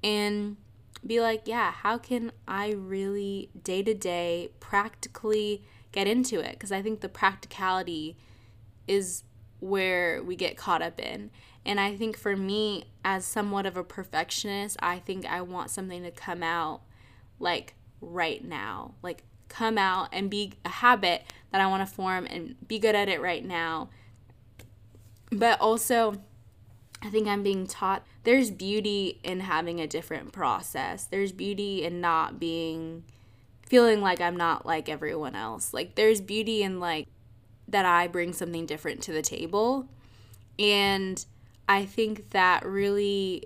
and 0.04 0.58
be 1.06 1.22
like, 1.22 1.44
yeah, 1.46 1.72
how 1.72 1.98
can 1.98 2.32
I 2.48 2.72
really 2.72 3.50
day 3.64 3.84
to 3.84 3.94
day 3.94 4.50
practically 4.60 5.64
get 5.92 6.08
into 6.08 6.40
it? 6.40 6.52
Because 6.52 6.72
I 6.72 6.82
think 6.82 7.02
the 7.02 7.10
practicality 7.10 8.18
is 8.88 9.24
where 9.60 10.22
we 10.24 10.36
get 10.36 10.58
caught 10.58 10.82
up 10.82 11.00
in. 11.00 11.32
And 11.66 11.80
I 11.80 11.96
think 11.96 12.18
for 12.18 12.36
me, 12.36 12.86
as 13.04 13.26
somewhat 13.26 13.66
of 13.66 13.78
a 13.78 13.84
perfectionist, 13.84 14.78
I 14.80 15.00
think 15.00 15.26
I 15.26 15.42
want 15.42 15.70
something 15.70 16.04
to 16.04 16.12
come 16.12 16.44
out 16.44 16.82
like 17.40 17.76
right 18.02 18.44
now. 18.44 18.96
Like 19.02 19.24
come 19.50 19.78
out 19.78 20.10
and 20.12 20.30
be 20.30 20.54
a 20.64 20.70
habit 20.70 21.24
that 21.52 21.62
I 21.62 21.68
want 21.68 21.88
to 21.88 21.94
form 21.94 22.26
and 22.26 22.56
be 22.68 22.80
good 22.80 22.96
at 22.96 23.10
it 23.10 23.22
right 23.22 23.44
now. 23.44 23.90
But 25.32 25.60
also, 25.60 26.22
I 27.02 27.10
think 27.10 27.28
I'm 27.28 27.44
being 27.44 27.66
taught 27.66 28.06
there's 28.24 28.52
beauty 28.52 29.20
in 29.24 29.42
having 29.42 29.80
a 29.80 29.88
different 29.88 30.32
process. 30.32 31.06
There's 31.06 31.32
beauty 31.32 31.84
in 31.84 32.02
not 32.02 32.40
being 32.40 33.04
feeling 33.66 34.02
like 34.02 34.20
I'm 34.20 34.36
not 34.36 34.66
like 34.66 34.90
everyone 34.90 35.36
else. 35.36 35.74
Like 35.74 35.96
there's 35.96 36.20
beauty 36.20 36.64
in 36.64 36.80
like 36.80 37.08
that 37.68 37.86
I 37.86 38.08
bring 38.08 38.34
something 38.34 38.66
different 38.66 39.02
to 39.04 39.14
the 39.14 39.22
table. 39.22 39.88
And 40.58 41.24
I 41.70 41.86
think 41.86 42.32
that 42.32 42.66
really 42.66 43.46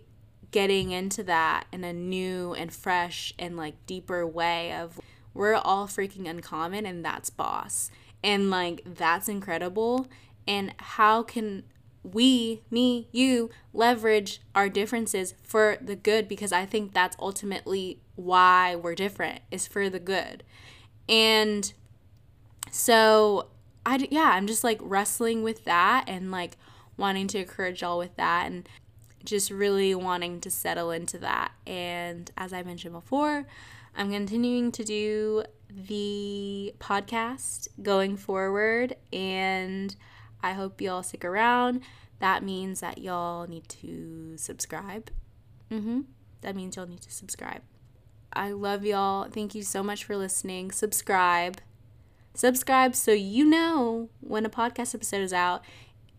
getting 0.52 0.92
into 0.92 1.24
that 1.24 1.66
in 1.72 1.84
a 1.84 1.94
new 1.94 2.54
and 2.54 2.74
fresh 2.74 3.34
and 3.38 3.58
like 3.58 3.86
deeper 3.86 4.26
way 4.26 4.74
of 4.74 5.00
we're 5.34 5.56
all 5.56 5.88
freaking 5.88 6.30
uncommon 6.30 6.86
and 6.86 7.04
that's 7.04 7.30
boss. 7.30 7.92
And 8.24 8.50
like 8.50 8.82
that's 8.86 9.28
incredible. 9.28 10.08
And 10.48 10.74
how 10.78 11.24
can 11.24 11.64
we, 12.04 12.62
me, 12.70 13.08
you 13.12 13.50
leverage 13.74 14.42
our 14.54 14.70
differences 14.70 15.34
for 15.44 15.78
the 15.82 15.96
good 15.96 16.28
because 16.28 16.52
I 16.52 16.66
think 16.66 16.94
that's 16.94 17.16
ultimately 17.20 18.00
why 18.16 18.76
we're 18.76 18.96
different 18.96 19.42
is 19.52 19.68
for 19.68 19.90
the 19.90 20.00
good. 20.00 20.44
And 21.08 21.72
so 22.72 23.48
I 23.86 24.08
yeah, 24.10 24.32
I'm 24.34 24.48
just 24.48 24.64
like 24.64 24.80
wrestling 24.82 25.44
with 25.44 25.66
that 25.66 26.06
and 26.08 26.32
like 26.32 26.58
wanting 26.98 27.28
to 27.28 27.40
encourage 27.40 27.82
y'all 27.82 27.98
with 27.98 28.16
that 28.18 28.48
and 28.48 28.68
just 29.24 29.50
really 29.50 29.96
wanting 29.96 30.42
to 30.42 30.52
settle 30.52 30.92
into 30.92 31.18
that. 31.20 31.52
And 31.66 32.30
as 32.38 32.54
I 32.54 32.64
mentioned 32.64 32.94
before, 32.94 33.46
I'm 33.96 34.12
continuing 34.12 34.72
to 34.74 34.84
do 34.84 35.44
the 35.70 36.74
podcast 36.80 37.68
going 37.82 38.18
forward, 38.18 38.96
and 39.12 39.96
I 40.44 40.52
hope 40.52 40.82
y'all 40.82 41.02
stick 41.02 41.26
around. 41.26 41.82
That 42.20 42.44
means 42.44 42.82
that 42.82 43.00
y'all 43.00 43.48
need 43.48 43.68
to 43.70 44.36
subscribe. 44.38 45.10
Mm-hmm. 45.72 46.02
That 46.42 46.56
means 46.56 46.76
y'all 46.76 46.86
need 46.86 47.02
to 47.02 47.12
subscribe. 47.12 47.62
I 48.34 48.52
love 48.52 48.84
y'all. 48.86 49.30
Thank 49.30 49.56
you 49.56 49.64
so 49.64 49.82
much 49.82 50.04
for 50.04 50.18
listening. 50.18 50.72
Subscribe. 50.72 51.62
Subscribe 52.34 52.96
so 52.96 53.12
you 53.12 53.46
know 53.46 54.10
when 54.20 54.46
a 54.46 54.50
podcast 54.50 54.94
episode 54.94 55.22
is 55.22 55.34
out 55.34 55.64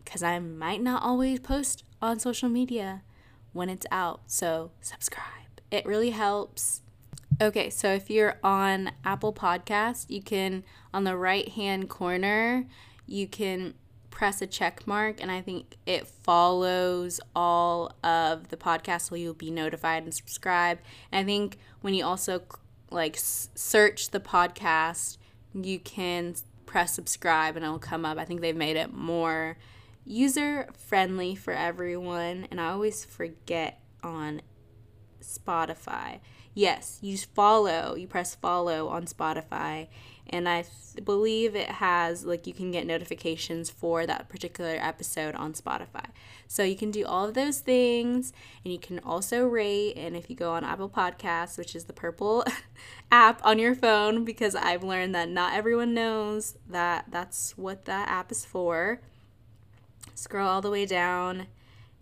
because 0.05 0.23
I 0.23 0.39
might 0.39 0.81
not 0.81 1.03
always 1.03 1.41
post 1.41 1.85
on 2.01 2.19
social 2.19 2.49
media 2.49 3.03
when 3.53 3.69
it's 3.69 3.87
out. 3.91 4.23
So, 4.27 4.71
subscribe. 4.81 5.61
It 5.71 5.87
really 5.87 6.11
helps. 6.11 6.83
Okay, 7.41 7.69
so 7.69 7.89
if 7.89 8.11
you're 8.11 8.39
on 8.45 8.93
Apple 9.05 9.33
Podcast, 9.33 10.09
you 10.09 10.23
can 10.23 10.65
on 10.93 11.05
the 11.05 11.17
right 11.17 11.49
hand 11.49 11.89
corner, 11.89 12.67
you 13.07 13.27
can 13.27 13.75
press 14.15 14.41
a 14.41 14.47
check 14.47 14.87
mark 14.87 15.21
and 15.21 15.31
I 15.31 15.41
think 15.41 15.77
it 15.87 16.07
follows 16.07 17.21
all 17.35 17.93
of 18.05 18.49
the 18.49 18.57
podcasts 18.57 19.09
so 19.09 19.17
you'll 19.17 19.35
be 19.35 19.51
notified 19.51 20.05
and 20.05 20.15
subscribe. 20.15 20.79
And 21.11 21.21
I 21.21 21.25
think 21.25 21.59
when 21.81 21.95
you 21.95 22.05
also 22.05 22.43
like 22.91 23.17
search 23.19 24.11
the 24.11 24.21
podcast, 24.21 25.19
you 25.53 25.81
can 25.81 26.37
press 26.65 26.95
subscribe 26.95 27.57
and 27.57 27.65
it'll 27.65 27.81
come 27.81 28.05
up. 28.05 28.17
I 28.17 28.25
think 28.25 28.41
they've 28.41 28.55
made 28.55 28.77
it 28.77 28.95
more 28.95 29.59
user 30.07 30.69
friendly 30.79 31.35
for 31.35 31.53
everyone 31.53 32.47
and 32.53 32.61
I 32.61 32.71
always 32.71 33.05
forget 33.05 33.81
on 34.05 34.43
Spotify 35.25 36.21
yes, 36.55 36.99
you 37.03 37.19
follow, 37.19 37.95
you 37.97 38.07
press 38.07 38.35
follow 38.35 38.89
on 38.89 39.07
Spotify, 39.07 39.89
and 40.29 40.49
I 40.49 40.63
th- 40.63 41.05
believe 41.05 41.55
it 41.55 41.69
has 41.69 42.25
like 42.25 42.47
you 42.47 42.55
can 42.55 42.71
get 42.71 42.87
notifications 42.87 43.69
for 43.69 44.07
that 44.07 44.29
particular 44.29 44.77
episode 44.81 45.35
on 45.35 45.53
Spotify. 45.53 46.07
So 46.47 46.63
you 46.63 46.77
can 46.77 46.91
do 46.91 47.05
all 47.05 47.27
of 47.27 47.35
those 47.35 47.61
things, 47.61 48.33
and 48.65 48.73
you 48.73 48.79
can 48.79 49.01
also 49.01 49.45
rate. 49.45 49.95
And 49.97 50.17
if 50.17 50.31
you 50.31 50.37
go 50.37 50.53
on 50.53 50.65
Apple 50.65 50.89
Podcasts, 50.89 51.59
which 51.59 51.75
is 51.75 51.85
the 51.85 51.93
purple 51.93 52.45
app 53.13 53.45
on 53.45 53.59
your 53.59 53.75
phone, 53.75 54.25
because 54.25 54.55
I've 54.55 54.85
learned 54.85 55.15
that 55.15 55.29
not 55.29 55.55
everyone 55.55 55.93
knows 55.93 56.57
that 56.69 57.07
that's 57.11 57.59
what 57.59 57.85
that 57.85 58.09
app 58.09 58.31
is 58.31 58.45
for. 58.45 59.01
Scroll 60.15 60.49
all 60.49 60.63
the 60.63 60.71
way 60.71 60.87
down 60.87 61.49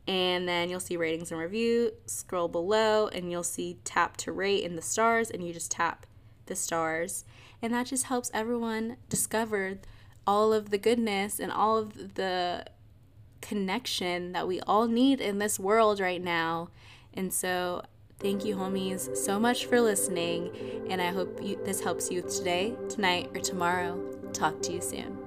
and 0.07 0.49
then 0.49 0.69
you'll 0.69 0.81
see 0.81 0.97
ratings 0.97 1.31
and 1.31 1.41
review. 1.41 1.93
Scroll 2.07 2.49
below 2.49 3.09
and 3.09 3.31
you'll 3.31 3.43
see 3.43 3.79
tap 3.85 4.17
to 4.19 4.33
rate 4.33 4.65
in 4.65 4.77
the 4.77 4.83
stars, 4.83 5.31
and 5.31 5.47
you 5.47 5.53
just 5.53 5.71
tap 5.71 6.07
the 6.47 6.57
stars. 6.57 7.25
And 7.61 7.73
that 7.73 7.87
just 7.87 8.05
helps 8.05 8.31
everyone 8.35 8.97
discover 9.09 9.79
all 10.27 10.53
of 10.53 10.71
the 10.71 10.79
goodness 10.79 11.38
and 11.38 11.53
all 11.53 11.77
of 11.77 12.15
the 12.15 12.65
connection 13.41 14.33
that 14.33 14.49
we 14.49 14.61
all 14.61 14.87
need 14.87 15.21
in 15.21 15.38
this 15.38 15.59
world 15.59 16.01
right 16.01 16.23
now. 16.23 16.69
And 17.15 17.33
so, 17.33 17.83
thank 18.19 18.45
you, 18.45 18.57
homies, 18.57 19.17
so 19.17 19.38
much 19.38 19.67
for 19.67 19.81
listening. 19.81 20.51
And 20.88 21.03
I 21.03 21.09
hope 21.09 21.41
you, 21.43 21.62
this 21.65 21.81
helps 21.81 22.11
you 22.11 22.23
today, 22.23 22.75
tonight, 22.88 23.31
or 23.35 23.41
tomorrow. 23.41 24.01
Talk 24.33 24.62
to 24.62 24.73
you 24.73 24.81
soon. 24.81 25.22